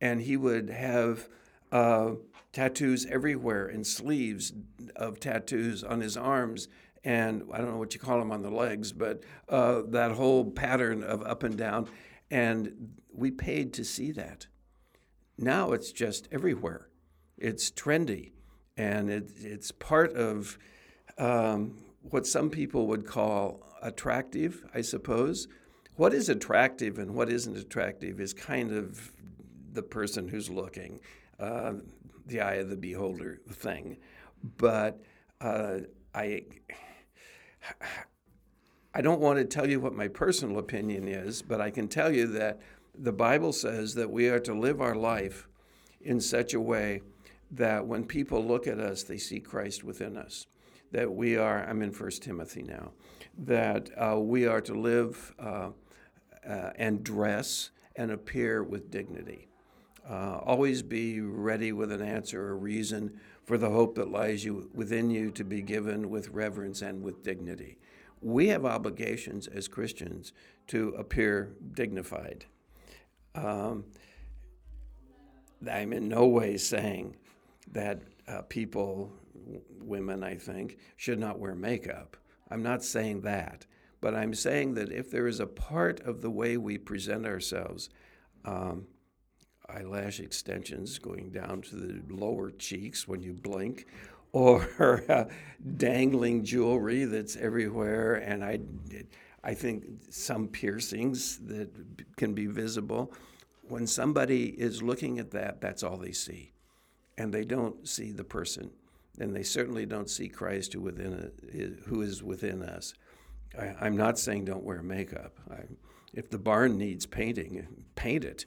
and 0.00 0.22
he 0.22 0.36
would 0.36 0.70
have 0.70 1.28
uh, 1.74 2.12
tattoos 2.52 3.04
everywhere 3.06 3.66
and 3.66 3.86
sleeves 3.86 4.52
of 4.94 5.18
tattoos 5.18 5.82
on 5.82 6.00
his 6.00 6.16
arms. 6.16 6.68
And 7.02 7.42
I 7.52 7.58
don't 7.58 7.72
know 7.72 7.78
what 7.78 7.92
you 7.92 8.00
call 8.00 8.18
them 8.18 8.32
on 8.32 8.42
the 8.42 8.50
legs, 8.50 8.92
but 8.92 9.24
uh, 9.48 9.82
that 9.88 10.12
whole 10.12 10.50
pattern 10.50 11.02
of 11.02 11.22
up 11.22 11.42
and 11.42 11.58
down. 11.58 11.88
And 12.30 12.94
we 13.12 13.30
paid 13.30 13.74
to 13.74 13.84
see 13.84 14.12
that. 14.12 14.46
Now 15.36 15.72
it's 15.72 15.92
just 15.92 16.28
everywhere. 16.30 16.88
It's 17.36 17.70
trendy. 17.70 18.30
And 18.76 19.10
it, 19.10 19.32
it's 19.36 19.72
part 19.72 20.14
of 20.14 20.56
um, 21.18 21.78
what 22.02 22.26
some 22.26 22.50
people 22.50 22.86
would 22.86 23.04
call 23.04 23.66
attractive, 23.82 24.64
I 24.72 24.80
suppose 24.80 25.48
what 25.96 26.12
is 26.12 26.28
attractive 26.28 26.98
and 26.98 27.14
what 27.14 27.30
isn't 27.30 27.56
attractive 27.56 28.20
is 28.20 28.34
kind 28.34 28.72
of 28.72 29.12
the 29.72 29.82
person 29.82 30.28
who's 30.28 30.50
looking, 30.50 31.00
uh, 31.38 31.74
the 32.26 32.40
eye 32.40 32.54
of 32.54 32.70
the 32.70 32.76
beholder 32.76 33.40
thing. 33.50 33.98
But 34.58 35.02
uh, 35.40 35.78
I, 36.14 36.44
I 38.94 39.00
don't 39.00 39.20
want 39.20 39.38
to 39.38 39.44
tell 39.44 39.68
you 39.68 39.80
what 39.80 39.94
my 39.94 40.08
personal 40.08 40.58
opinion 40.58 41.08
is, 41.08 41.42
but 41.42 41.60
I 41.60 41.70
can 41.70 41.88
tell 41.88 42.12
you 42.12 42.26
that 42.28 42.60
the 42.96 43.12
Bible 43.12 43.52
says 43.52 43.94
that 43.94 44.10
we 44.10 44.28
are 44.28 44.40
to 44.40 44.54
live 44.54 44.80
our 44.80 44.94
life 44.94 45.48
in 46.00 46.20
such 46.20 46.54
a 46.54 46.60
way 46.60 47.02
that 47.50 47.86
when 47.86 48.04
people 48.04 48.44
look 48.44 48.66
at 48.66 48.78
us, 48.78 49.02
they 49.02 49.18
see 49.18 49.40
Christ 49.40 49.84
within 49.84 50.16
us. 50.16 50.46
That 50.92 51.12
we 51.12 51.36
are, 51.36 51.64
I'm 51.64 51.82
in 51.82 51.90
First 51.90 52.22
Timothy 52.22 52.62
now, 52.62 52.92
that 53.38 53.90
uh, 53.96 54.18
we 54.20 54.46
are 54.46 54.60
to 54.60 54.74
live 54.74 55.34
uh, 55.38 55.70
uh, 56.48 56.70
and 56.76 57.02
dress 57.02 57.70
and 57.96 58.10
appear 58.10 58.62
with 58.62 58.90
dignity. 58.90 59.48
Uh, 60.08 60.38
always 60.44 60.82
be 60.82 61.20
ready 61.20 61.72
with 61.72 61.90
an 61.90 62.02
answer 62.02 62.40
or 62.48 62.56
reason 62.56 63.18
for 63.44 63.56
the 63.56 63.70
hope 63.70 63.94
that 63.94 64.10
lies 64.10 64.44
you, 64.44 64.70
within 64.74 65.10
you 65.10 65.30
to 65.30 65.44
be 65.44 65.62
given 65.62 66.10
with 66.10 66.28
reverence 66.28 66.82
and 66.82 67.02
with 67.02 67.22
dignity. 67.22 67.78
We 68.20 68.48
have 68.48 68.64
obligations 68.64 69.46
as 69.46 69.68
Christians 69.68 70.32
to 70.68 70.88
appear 70.98 71.54
dignified. 71.72 72.46
Um, 73.34 73.84
I'm 75.70 75.92
in 75.92 76.08
no 76.08 76.26
way 76.26 76.56
saying 76.56 77.16
that 77.72 78.02
uh, 78.28 78.42
people, 78.42 79.12
women, 79.80 80.22
I 80.22 80.34
think, 80.36 80.78
should 80.96 81.18
not 81.18 81.38
wear 81.38 81.54
makeup. 81.54 82.16
I'm 82.50 82.62
not 82.62 82.84
saying 82.84 83.22
that. 83.22 83.66
But 84.00 84.14
I'm 84.14 84.34
saying 84.34 84.74
that 84.74 84.92
if 84.92 85.10
there 85.10 85.26
is 85.26 85.40
a 85.40 85.46
part 85.46 86.00
of 86.00 86.20
the 86.20 86.30
way 86.30 86.58
we 86.58 86.76
present 86.76 87.24
ourselves, 87.24 87.88
um, 88.44 88.86
eyelash 89.68 90.20
extensions 90.20 90.98
going 90.98 91.30
down 91.30 91.62
to 91.62 91.76
the 91.76 92.02
lower 92.14 92.50
cheeks 92.50 93.08
when 93.08 93.22
you 93.22 93.32
blink, 93.32 93.86
or 94.32 95.04
uh, 95.08 95.24
dangling 95.76 96.44
jewelry 96.44 97.04
that's 97.04 97.36
everywhere, 97.36 98.16
and 98.16 98.44
I, 98.44 98.58
I 99.44 99.54
think 99.54 99.84
some 100.10 100.48
piercings 100.48 101.38
that 101.46 101.70
can 102.16 102.34
be 102.34 102.46
visible. 102.46 103.12
When 103.68 103.86
somebody 103.86 104.46
is 104.46 104.82
looking 104.82 105.20
at 105.20 105.30
that, 105.30 105.60
that's 105.60 105.84
all 105.84 105.96
they 105.96 106.10
see, 106.10 106.52
and 107.16 107.32
they 107.32 107.44
don't 107.44 107.88
see 107.88 108.10
the 108.10 108.24
person, 108.24 108.70
and 109.20 109.34
they 109.34 109.44
certainly 109.44 109.86
don't 109.86 110.10
see 110.10 110.28
Christ 110.28 110.72
who 110.72 110.80
within 110.80 111.30
a, 111.52 111.88
who 111.88 112.02
is 112.02 112.20
within 112.20 112.62
us. 112.62 112.92
I, 113.56 113.86
am 113.86 113.96
not 113.96 114.18
saying 114.18 114.46
don't 114.46 114.64
wear 114.64 114.82
makeup. 114.82 115.38
I, 115.48 115.60
if 116.16 116.30
the 116.30 116.38
barn 116.38 116.78
needs 116.78 117.06
painting, 117.06 117.66
paint 117.94 118.24
it. 118.24 118.46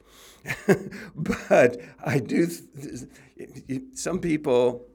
but 1.15 1.77
I 2.03 2.19
do, 2.19 2.47
some 3.93 4.19
people, 4.19 4.86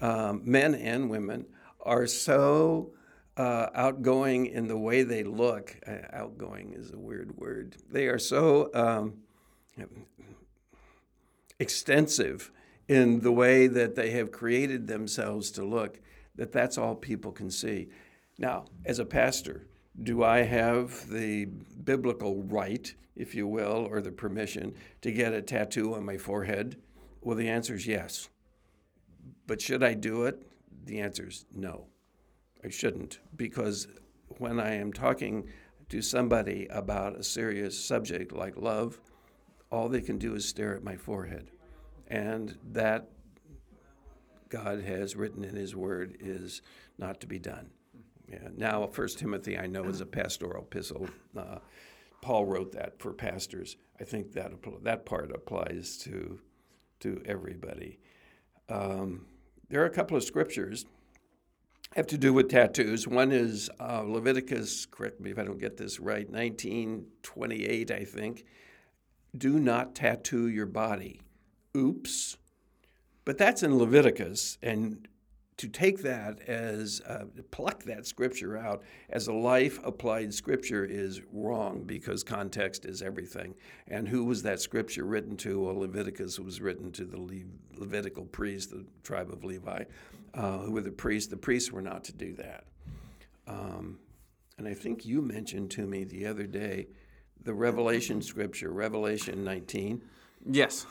um, 0.00 0.42
men 0.44 0.74
and 0.74 1.10
women, 1.10 1.46
are 1.82 2.06
so 2.06 2.92
uh, 3.36 3.68
outgoing 3.74 4.46
in 4.46 4.68
the 4.68 4.76
way 4.76 5.02
they 5.02 5.22
look. 5.22 5.76
Uh, 5.86 5.98
outgoing 6.12 6.74
is 6.74 6.90
a 6.92 6.98
weird 6.98 7.36
word. 7.38 7.76
They 7.90 8.06
are 8.06 8.18
so 8.18 8.70
um, 8.74 9.14
extensive 11.58 12.50
in 12.88 13.20
the 13.20 13.32
way 13.32 13.66
that 13.66 13.94
they 13.94 14.10
have 14.10 14.32
created 14.32 14.86
themselves 14.88 15.50
to 15.52 15.64
look 15.64 16.00
that 16.34 16.52
that's 16.52 16.78
all 16.78 16.94
people 16.94 17.32
can 17.32 17.50
see. 17.50 17.88
Now, 18.38 18.64
as 18.84 18.98
a 18.98 19.04
pastor, 19.04 19.66
do 20.02 20.22
I 20.22 20.38
have 20.42 21.08
the 21.10 21.46
biblical 21.84 22.42
right, 22.44 22.92
if 23.16 23.34
you 23.34 23.46
will, 23.46 23.86
or 23.90 24.00
the 24.00 24.12
permission 24.12 24.74
to 25.02 25.12
get 25.12 25.32
a 25.32 25.42
tattoo 25.42 25.94
on 25.94 26.04
my 26.04 26.16
forehead? 26.16 26.76
Well, 27.20 27.36
the 27.36 27.48
answer 27.48 27.74
is 27.74 27.86
yes. 27.86 28.28
But 29.46 29.60
should 29.60 29.82
I 29.82 29.94
do 29.94 30.24
it? 30.24 30.42
The 30.84 31.00
answer 31.00 31.28
is 31.28 31.44
no. 31.54 31.86
I 32.64 32.68
shouldn't, 32.68 33.20
because 33.36 33.88
when 34.38 34.60
I 34.60 34.74
am 34.74 34.92
talking 34.92 35.48
to 35.88 36.02
somebody 36.02 36.66
about 36.70 37.16
a 37.16 37.24
serious 37.24 37.78
subject 37.78 38.32
like 38.32 38.56
love 38.56 39.00
all 39.70 39.88
they 39.88 40.00
can 40.00 40.18
do 40.18 40.34
is 40.34 40.48
stare 40.48 40.74
at 40.74 40.82
my 40.82 40.96
forehead. 40.96 41.50
And 42.08 42.56
that 42.72 43.08
God 44.48 44.82
has 44.82 45.14
written 45.14 45.44
in 45.44 45.54
His 45.54 45.76
Word 45.76 46.16
is 46.18 46.60
not 46.98 47.20
to 47.20 47.26
be 47.26 47.38
done. 47.38 47.70
Yeah. 48.30 48.48
Now, 48.56 48.86
First 48.86 49.18
Timothy, 49.18 49.58
I 49.58 49.66
know, 49.66 49.84
is 49.84 50.00
a 50.00 50.06
pastoral 50.06 50.62
epistle. 50.62 51.08
Uh, 51.36 51.58
Paul 52.22 52.44
wrote 52.44 52.72
that 52.72 52.98
for 53.00 53.12
pastors. 53.12 53.76
I 54.00 54.04
think 54.04 54.32
that 54.32 54.52
that 54.82 55.06
part 55.06 55.32
applies 55.34 55.98
to 55.98 56.38
to 57.00 57.22
everybody. 57.24 57.98
Um, 58.68 59.26
there 59.68 59.82
are 59.82 59.86
a 59.86 59.90
couple 59.90 60.16
of 60.16 60.22
scriptures 60.22 60.84
have 61.96 62.06
to 62.06 62.18
do 62.18 62.32
with 62.32 62.48
tattoos. 62.48 63.08
One 63.08 63.32
is 63.32 63.68
uh, 63.80 64.02
Leviticus. 64.06 64.86
Correct 64.86 65.20
me 65.20 65.30
if 65.30 65.38
I 65.38 65.44
don't 65.44 65.58
get 65.58 65.76
this 65.76 65.98
right. 65.98 66.28
1928, 66.30 67.90
I 67.90 68.04
think. 68.04 68.44
Do 69.36 69.58
not 69.58 69.94
tattoo 69.94 70.48
your 70.48 70.66
body. 70.66 71.20
Oops. 71.76 72.36
But 73.24 73.38
that's 73.38 73.62
in 73.62 73.76
Leviticus, 73.76 74.58
and 74.62 75.06
to 75.60 75.68
take 75.68 76.00
that 76.00 76.40
as 76.48 77.02
uh, 77.06 77.26
pluck 77.50 77.82
that 77.82 78.06
scripture 78.06 78.56
out 78.56 78.82
as 79.10 79.26
a 79.26 79.32
life 79.34 79.78
applied 79.84 80.32
scripture 80.32 80.86
is 80.86 81.20
wrong 81.34 81.82
because 81.84 82.24
context 82.24 82.86
is 82.86 83.02
everything. 83.02 83.54
And 83.86 84.08
who 84.08 84.24
was 84.24 84.42
that 84.44 84.62
scripture 84.62 85.04
written 85.04 85.36
to? 85.38 85.60
Well, 85.60 85.80
Leviticus 85.80 86.40
was 86.40 86.62
written 86.62 86.90
to 86.92 87.04
the 87.04 87.20
Le- 87.20 87.78
Levitical 87.78 88.24
priest, 88.24 88.70
the 88.70 88.86
tribe 89.02 89.30
of 89.30 89.44
Levi, 89.44 89.84
uh, 90.32 90.58
who 90.60 90.72
were 90.72 90.80
the 90.80 90.90
priests. 90.90 91.28
The 91.28 91.36
priests 91.36 91.70
were 91.70 91.82
not 91.82 92.04
to 92.04 92.14
do 92.14 92.32
that. 92.36 92.64
Um, 93.46 93.98
and 94.56 94.66
I 94.66 94.72
think 94.72 95.04
you 95.04 95.20
mentioned 95.20 95.70
to 95.72 95.86
me 95.86 96.04
the 96.04 96.24
other 96.24 96.46
day 96.46 96.86
the 97.42 97.52
Revelation 97.52 98.22
scripture, 98.22 98.72
Revelation 98.72 99.44
19. 99.44 100.00
Yes. 100.50 100.86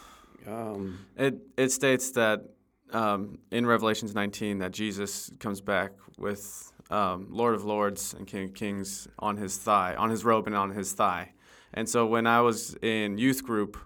Um, 0.45 0.99
it, 1.17 1.39
it 1.57 1.71
states 1.71 2.11
that 2.11 2.43
um, 2.91 3.39
in 3.51 3.65
Revelations 3.65 4.15
19 4.15 4.59
that 4.59 4.71
Jesus 4.71 5.31
comes 5.39 5.61
back 5.61 5.91
with 6.17 6.71
um, 6.89 7.27
Lord 7.29 7.55
of 7.55 7.63
Lords 7.63 8.13
and 8.13 8.25
King 8.27 8.45
of 8.45 8.53
Kings 8.53 9.07
on 9.19 9.37
his 9.37 9.57
thigh, 9.57 9.95
on 9.95 10.09
his 10.09 10.25
robe 10.25 10.47
and 10.47 10.55
on 10.55 10.71
his 10.71 10.93
thigh. 10.93 11.31
And 11.73 11.87
so 11.87 12.05
when 12.05 12.25
I 12.25 12.41
was 12.41 12.75
in 12.81 13.17
youth 13.17 13.43
group, 13.43 13.77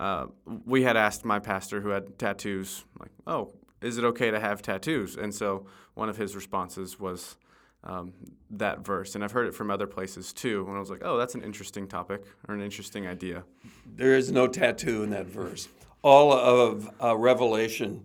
uh, 0.00 0.26
we 0.64 0.82
had 0.82 0.96
asked 0.96 1.24
my 1.24 1.38
pastor 1.38 1.80
who 1.80 1.90
had 1.90 2.18
tattoos, 2.18 2.84
like, 2.98 3.10
oh, 3.26 3.52
is 3.80 3.98
it 3.98 4.04
okay 4.04 4.30
to 4.30 4.40
have 4.40 4.62
tattoos? 4.62 5.16
And 5.16 5.34
so 5.34 5.66
one 5.94 6.08
of 6.08 6.16
his 6.16 6.34
responses 6.34 6.98
was 6.98 7.36
um, 7.84 8.12
that 8.50 8.84
verse. 8.84 9.14
And 9.14 9.22
I've 9.22 9.32
heard 9.32 9.46
it 9.46 9.54
from 9.54 9.70
other 9.70 9.86
places 9.86 10.32
too. 10.32 10.64
And 10.66 10.76
I 10.76 10.80
was 10.80 10.90
like, 10.90 11.02
oh, 11.04 11.16
that's 11.16 11.34
an 11.34 11.42
interesting 11.42 11.86
topic 11.86 12.24
or 12.48 12.54
an 12.54 12.62
interesting 12.62 13.06
idea. 13.06 13.44
There 13.86 14.16
is 14.16 14.30
no 14.30 14.46
tattoo 14.46 15.02
in 15.02 15.10
that 15.10 15.26
verse. 15.26 15.68
All 16.02 16.32
of 16.32 16.90
uh, 17.02 17.16
Revelation 17.16 18.02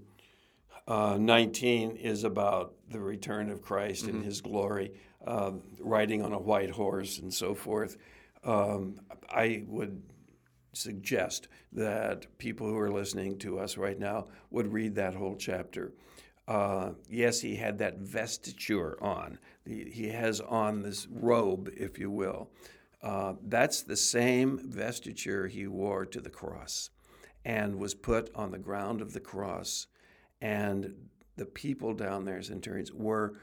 uh, 0.87 1.17
19 1.19 1.95
is 1.95 2.23
about 2.23 2.73
the 2.89 2.99
return 2.99 3.49
of 3.49 3.61
Christ 3.61 4.05
mm-hmm. 4.05 4.17
and 4.17 4.25
his 4.25 4.41
glory, 4.41 4.91
uh, 5.25 5.51
riding 5.79 6.21
on 6.21 6.33
a 6.33 6.39
white 6.39 6.69
horse 6.69 7.19
and 7.19 7.33
so 7.33 7.55
forth. 7.55 7.97
Um, 8.43 8.99
I 9.29 9.63
would 9.67 10.01
suggest 10.73 11.47
that 11.71 12.37
people 12.37 12.67
who 12.67 12.77
are 12.77 12.91
listening 12.91 13.37
to 13.39 13.59
us 13.59 13.77
right 13.77 13.97
now 13.97 14.27
would 14.51 14.71
read 14.71 14.95
that 14.95 15.15
whole 15.15 15.35
chapter. 15.35 15.93
Uh, 16.47 16.91
yes, 17.09 17.41
he 17.41 17.55
had 17.55 17.79
that 17.79 17.99
vestiture 17.99 19.01
on. 19.01 19.39
He, 19.65 19.85
he 19.85 20.09
has 20.09 20.41
on 20.41 20.83
this 20.83 21.07
robe, 21.09 21.71
if 21.75 21.97
you 21.97 22.11
will. 22.11 22.51
Uh, 23.01 23.33
that's 23.47 23.81
the 23.81 23.97
same 23.97 24.59
vestiture 24.59 25.49
he 25.49 25.67
wore 25.67 26.05
to 26.05 26.21
the 26.21 26.29
cross 26.29 26.91
and 27.43 27.75
was 27.75 27.93
put 27.93 28.33
on 28.35 28.51
the 28.51 28.57
ground 28.57 29.01
of 29.01 29.13
the 29.13 29.19
cross 29.19 29.87
and 30.45 30.93
the 31.38 31.45
people 31.47 31.95
down 31.95 32.23
there, 32.23 32.39
centurions, 32.43 32.93
were 32.93 33.34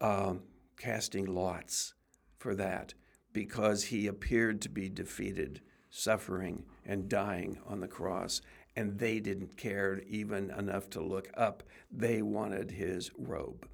um, 0.00 0.42
casting 0.78 1.26
lots 1.26 1.94
for 2.38 2.54
that 2.54 2.94
because 3.32 3.82
he 3.82 4.06
appeared 4.06 4.62
to 4.62 4.68
be 4.68 4.88
defeated, 4.88 5.60
suffering, 5.90 6.62
and 6.84 7.08
dying 7.08 7.58
on 7.66 7.80
the 7.80 7.88
cross. 7.88 8.42
And 8.76 8.96
they 8.96 9.18
didn't 9.18 9.56
care 9.56 10.02
even 10.06 10.50
enough 10.50 10.88
to 10.90 11.00
look 11.00 11.28
up. 11.36 11.64
They 11.90 12.22
wanted 12.22 12.70
his 12.70 13.10
robe, 13.18 13.66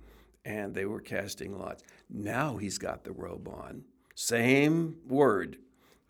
and 0.46 0.72
they 0.72 0.86
were 0.86 1.00
casting 1.00 1.58
lots. 1.58 1.82
Now 2.08 2.56
he's 2.56 2.78
got 2.78 3.04
the 3.04 3.12
robe 3.12 3.48
on. 3.48 3.84
Same 4.14 4.96
word 5.06 5.58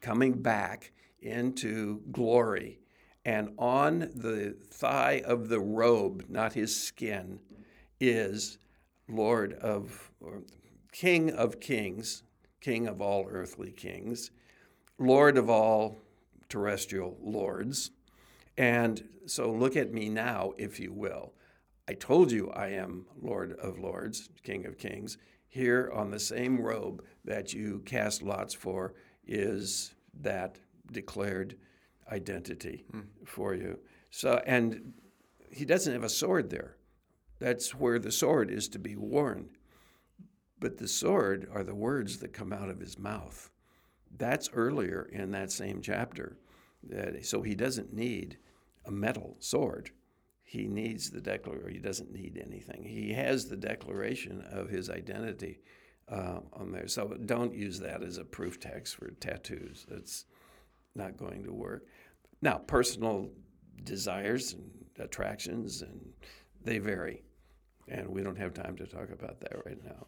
coming 0.00 0.34
back 0.40 0.92
into 1.20 2.02
glory 2.12 2.81
and 3.24 3.54
on 3.58 4.10
the 4.14 4.56
thigh 4.70 5.22
of 5.24 5.48
the 5.48 5.60
robe, 5.60 6.24
not 6.28 6.54
his 6.54 6.74
skin, 6.74 7.38
is 8.00 8.58
Lord 9.08 9.52
of, 9.54 10.10
or 10.20 10.42
King 10.90 11.30
of 11.30 11.60
kings, 11.60 12.24
King 12.60 12.86
of 12.86 13.00
all 13.00 13.26
earthly 13.30 13.70
kings, 13.70 14.30
Lord 14.98 15.36
of 15.36 15.48
all 15.48 15.98
terrestrial 16.48 17.16
lords. 17.22 17.90
And 18.56 19.08
so 19.26 19.50
look 19.50 19.76
at 19.76 19.92
me 19.92 20.08
now, 20.08 20.52
if 20.58 20.78
you 20.78 20.92
will. 20.92 21.32
I 21.88 21.94
told 21.94 22.30
you 22.30 22.50
I 22.50 22.68
am 22.68 23.06
Lord 23.20 23.52
of 23.54 23.78
lords, 23.78 24.28
King 24.42 24.66
of 24.66 24.78
kings. 24.78 25.16
Here 25.48 25.90
on 25.94 26.10
the 26.10 26.20
same 26.20 26.60
robe 26.60 27.04
that 27.24 27.52
you 27.52 27.82
cast 27.84 28.22
lots 28.22 28.54
for 28.54 28.94
is 29.26 29.94
that 30.20 30.58
declared 30.90 31.56
identity 32.10 32.84
mm. 32.92 33.04
for 33.24 33.54
you. 33.54 33.78
So, 34.10 34.42
and 34.46 34.92
he 35.50 35.64
doesn't 35.64 35.92
have 35.92 36.04
a 36.04 36.08
sword 36.08 36.50
there. 36.50 36.76
That's 37.38 37.74
where 37.74 37.98
the 37.98 38.12
sword 38.12 38.50
is 38.50 38.68
to 38.68 38.78
be 38.78 38.96
worn. 38.96 39.50
But 40.60 40.78
the 40.78 40.88
sword 40.88 41.48
are 41.52 41.64
the 41.64 41.74
words 41.74 42.18
that 42.18 42.32
come 42.32 42.52
out 42.52 42.68
of 42.68 42.78
his 42.78 42.98
mouth. 42.98 43.50
That's 44.16 44.50
earlier 44.52 45.08
in 45.12 45.32
that 45.32 45.50
same 45.50 45.80
chapter. 45.82 46.36
That, 46.84 47.26
so 47.26 47.42
he 47.42 47.54
doesn't 47.54 47.92
need 47.92 48.38
a 48.84 48.90
metal 48.90 49.36
sword. 49.40 49.90
He 50.42 50.66
needs 50.66 51.10
the 51.10 51.20
declaration. 51.20 51.72
He 51.72 51.78
doesn't 51.78 52.12
need 52.12 52.40
anything. 52.44 52.84
He 52.84 53.12
has 53.14 53.46
the 53.46 53.56
declaration 53.56 54.44
of 54.52 54.68
his 54.68 54.90
identity 54.90 55.60
uh, 56.08 56.40
on 56.52 56.72
there. 56.72 56.88
So 56.88 57.08
don't 57.08 57.54
use 57.54 57.80
that 57.80 58.02
as 58.02 58.18
a 58.18 58.24
proof 58.24 58.60
text 58.60 58.96
for 58.96 59.10
tattoos. 59.12 59.86
That's 59.88 60.26
not 60.94 61.16
going 61.16 61.44
to 61.44 61.52
work. 61.52 61.86
Now, 62.40 62.58
personal 62.58 63.30
desires 63.84 64.54
and 64.54 64.70
attractions, 64.98 65.82
and 65.82 66.00
they 66.64 66.78
vary. 66.78 67.22
And 67.88 68.08
we 68.08 68.22
don't 68.22 68.38
have 68.38 68.54
time 68.54 68.76
to 68.76 68.86
talk 68.86 69.10
about 69.10 69.40
that 69.40 69.64
right 69.64 69.82
now. 69.84 70.06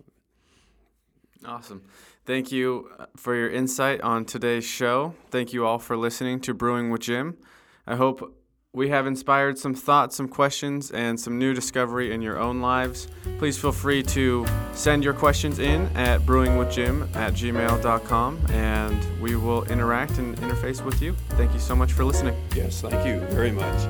Awesome. 1.44 1.82
Thank 2.24 2.50
you 2.52 2.90
uh, 2.98 3.06
for 3.16 3.34
your 3.34 3.50
insight 3.50 4.00
on 4.00 4.24
today's 4.24 4.64
show. 4.64 5.14
Thank 5.30 5.52
you 5.52 5.66
all 5.66 5.78
for 5.78 5.96
listening 5.96 6.40
to 6.40 6.54
Brewing 6.54 6.90
with 6.90 7.02
Jim. 7.02 7.36
I 7.86 7.96
hope 7.96 8.34
we 8.74 8.88
have 8.88 9.06
inspired 9.06 9.56
some 9.56 9.72
thoughts, 9.72 10.16
some 10.16 10.26
questions, 10.26 10.90
and 10.90 11.18
some 11.18 11.38
new 11.38 11.54
discovery 11.54 12.12
in 12.12 12.20
your 12.20 12.38
own 12.38 12.60
lives. 12.60 13.06
Please 13.38 13.56
feel 13.56 13.70
free 13.70 14.02
to 14.02 14.44
send 14.72 15.04
your 15.04 15.14
questions 15.14 15.60
in 15.60 15.82
at 15.96 16.20
brewingwithjim 16.22 17.14
at 17.14 17.34
gmail.com 17.34 18.38
and 18.50 19.22
we 19.22 19.36
will 19.36 19.62
interact 19.66 20.18
and 20.18 20.36
interface 20.38 20.84
with 20.84 21.00
you. 21.00 21.14
Thank 21.30 21.54
you 21.54 21.60
so 21.60 21.76
much 21.76 21.92
for 21.92 22.04
listening. 22.04 22.36
Yes, 22.54 22.80
thank 22.80 23.06
you 23.06 23.20
very 23.28 23.52
much. 23.52 23.88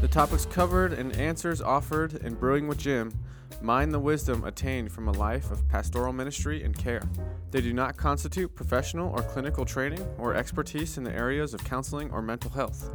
The 0.00 0.08
topics 0.08 0.44
covered 0.44 0.92
and 0.92 1.14
answers 1.14 1.62
offered 1.62 2.14
in 2.14 2.34
Brewing 2.34 2.66
with 2.66 2.78
Jim 2.78 3.12
Mind 3.62 3.92
the 3.92 4.00
wisdom 4.00 4.44
attained 4.44 4.90
from 4.90 5.06
a 5.06 5.12
life 5.12 5.50
of 5.50 5.68
pastoral 5.68 6.14
ministry 6.14 6.62
and 6.62 6.76
care. 6.76 7.02
They 7.50 7.60
do 7.60 7.74
not 7.74 7.94
constitute 7.94 8.54
professional 8.54 9.10
or 9.10 9.22
clinical 9.22 9.66
training 9.66 10.02
or 10.16 10.34
expertise 10.34 10.96
in 10.96 11.04
the 11.04 11.12
areas 11.12 11.52
of 11.52 11.62
counseling 11.62 12.10
or 12.10 12.22
mental 12.22 12.50
health. 12.50 12.90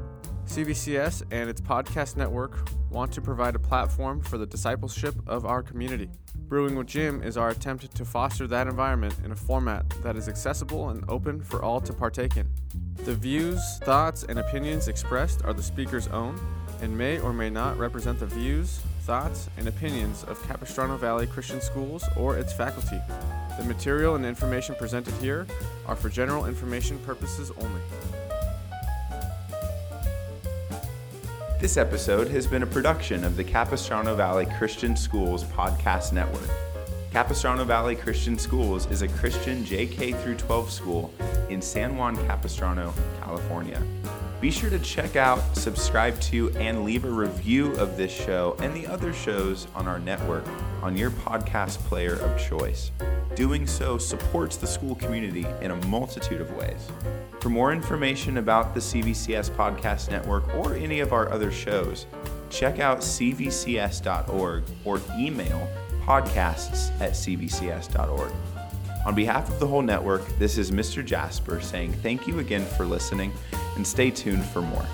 CVCS 0.48 1.22
and 1.30 1.52
its 1.52 1.62
podcast 1.62 2.18
network 2.18 2.68
want 2.90 3.12
to 3.12 3.22
provide 3.22 3.56
a 3.56 3.60
platform 3.60 4.22
for 4.22 4.40
the 4.40 4.46
discipleship 4.48 5.14
of 5.28 5.46
our 5.46 5.62
community. 5.62 6.10
Brewing 6.48 6.76
with 6.76 6.88
Jim 6.88 7.22
is 7.22 7.38
our 7.38 7.50
attempt 7.50 7.96
to 7.96 8.04
foster 8.04 8.48
that 8.48 8.66
environment 8.66 9.16
in 9.24 9.32
a 9.32 9.36
format 9.36 9.88
that 10.02 10.16
is 10.16 10.28
accessible 10.28 10.90
and 10.90 11.04
open 11.10 11.42
for 11.42 11.64
all 11.64 11.80
to 11.82 11.94
partake 11.94 12.38
in. 12.38 12.50
The 13.04 13.14
views, 13.14 13.62
thoughts, 13.84 14.24
and 14.24 14.40
opinions 14.40 14.88
expressed 14.88 15.44
are 15.46 15.54
the 15.54 15.62
speaker's 15.62 16.08
own 16.08 16.40
and 16.82 16.98
may 16.98 17.20
or 17.20 17.34
may 17.34 17.52
not 17.52 17.78
represent 17.78 18.20
the 18.20 18.26
views, 18.26 18.82
thoughts, 19.06 19.50
and 19.58 19.68
opinions 19.68 20.24
of 20.24 20.42
Capistrano 20.48 20.98
Valley 20.98 21.28
Christian 21.28 21.62
Schools 21.62 22.04
or 22.18 22.38
its 22.38 22.52
faculty. 22.52 23.00
The 23.60 23.64
material 23.64 24.16
and 24.16 24.26
information 24.26 24.74
presented 24.74 25.14
here 25.16 25.46
are 25.86 25.96
for 25.96 26.10
general 26.10 26.46
information 26.46 26.98
purposes 27.00 27.52
only. 27.58 27.82
This 31.62 31.78
episode 31.78 32.28
has 32.30 32.48
been 32.48 32.64
a 32.64 32.68
production 32.68 33.24
of 33.24 33.38
the 33.38 33.44
Capistrano 33.44 34.16
Valley 34.16 34.48
Christian 34.58 34.96
Schools 34.96 35.44
Podcast 35.44 36.12
Network. 36.12 36.50
Capistrano 37.12 37.64
Valley 37.64 37.96
Christian 37.96 38.38
Schools 38.38 38.90
is 38.92 39.04
a 39.04 39.08
Christian 39.08 39.64
JK 39.64 40.22
through 40.22 40.36
12 40.36 40.72
school 40.72 41.14
in 41.50 41.62
San 41.62 41.96
Juan 41.96 42.18
Capistrano, 42.28 42.94
California. 43.22 43.82
Be 44.42 44.52
sure 44.52 44.70
to 44.70 44.80
check 44.80 45.16
out, 45.16 45.56
subscribe 45.56 46.20
to, 46.22 46.52
and 46.58 46.84
leave 46.84 47.06
a 47.06 47.10
review 47.10 47.72
of 47.78 47.96
this 47.96 48.12
show 48.12 48.56
and 48.60 48.76
the 48.76 48.86
other 48.86 49.14
shows 49.14 49.68
on 49.74 49.88
our 49.88 49.98
network 49.98 50.46
on 50.82 50.98
your 50.98 51.10
podcast 51.10 51.78
player 51.86 52.16
of 52.16 52.38
choice. 52.38 52.92
Doing 53.36 53.66
so 53.66 53.98
supports 53.98 54.58
the 54.58 54.68
school 54.68 54.96
community 54.96 55.46
in 55.62 55.72
a 55.72 55.88
multitude 55.88 56.42
of 56.42 56.52
ways. 56.56 56.88
For 57.40 57.50
more 57.50 57.72
information 57.72 58.38
about 58.38 58.74
the 58.74 58.80
CVCS 58.80 59.52
Podcast 59.52 60.12
Network 60.12 60.54
or 60.56 60.76
any 60.76 61.00
of 61.00 61.14
our 61.14 61.32
other 61.32 61.52
shows, 61.52 62.06
check 62.50 62.80
out 62.80 63.00
cvcs.org 63.00 64.64
or 64.84 65.02
email 65.18 65.68
podcasts 66.04 66.92
at 67.00 67.12
cvcs.org. 67.12 68.32
On 69.06 69.16
behalf 69.16 69.50
of 69.50 69.60
the 69.60 69.68
whole 69.68 69.82
network, 69.82 70.28
this 70.40 70.58
is 70.58 70.72
Mr. 70.72 71.06
Jasper 71.06 71.62
saying 71.62 71.94
thank 71.94 72.28
you 72.28 72.40
again 72.40 72.66
for 72.66 72.86
listening 72.86 73.32
and 73.76 73.86
stay 73.86 74.12
tuned 74.12 74.46
for 74.46 74.62
more. 74.62 74.86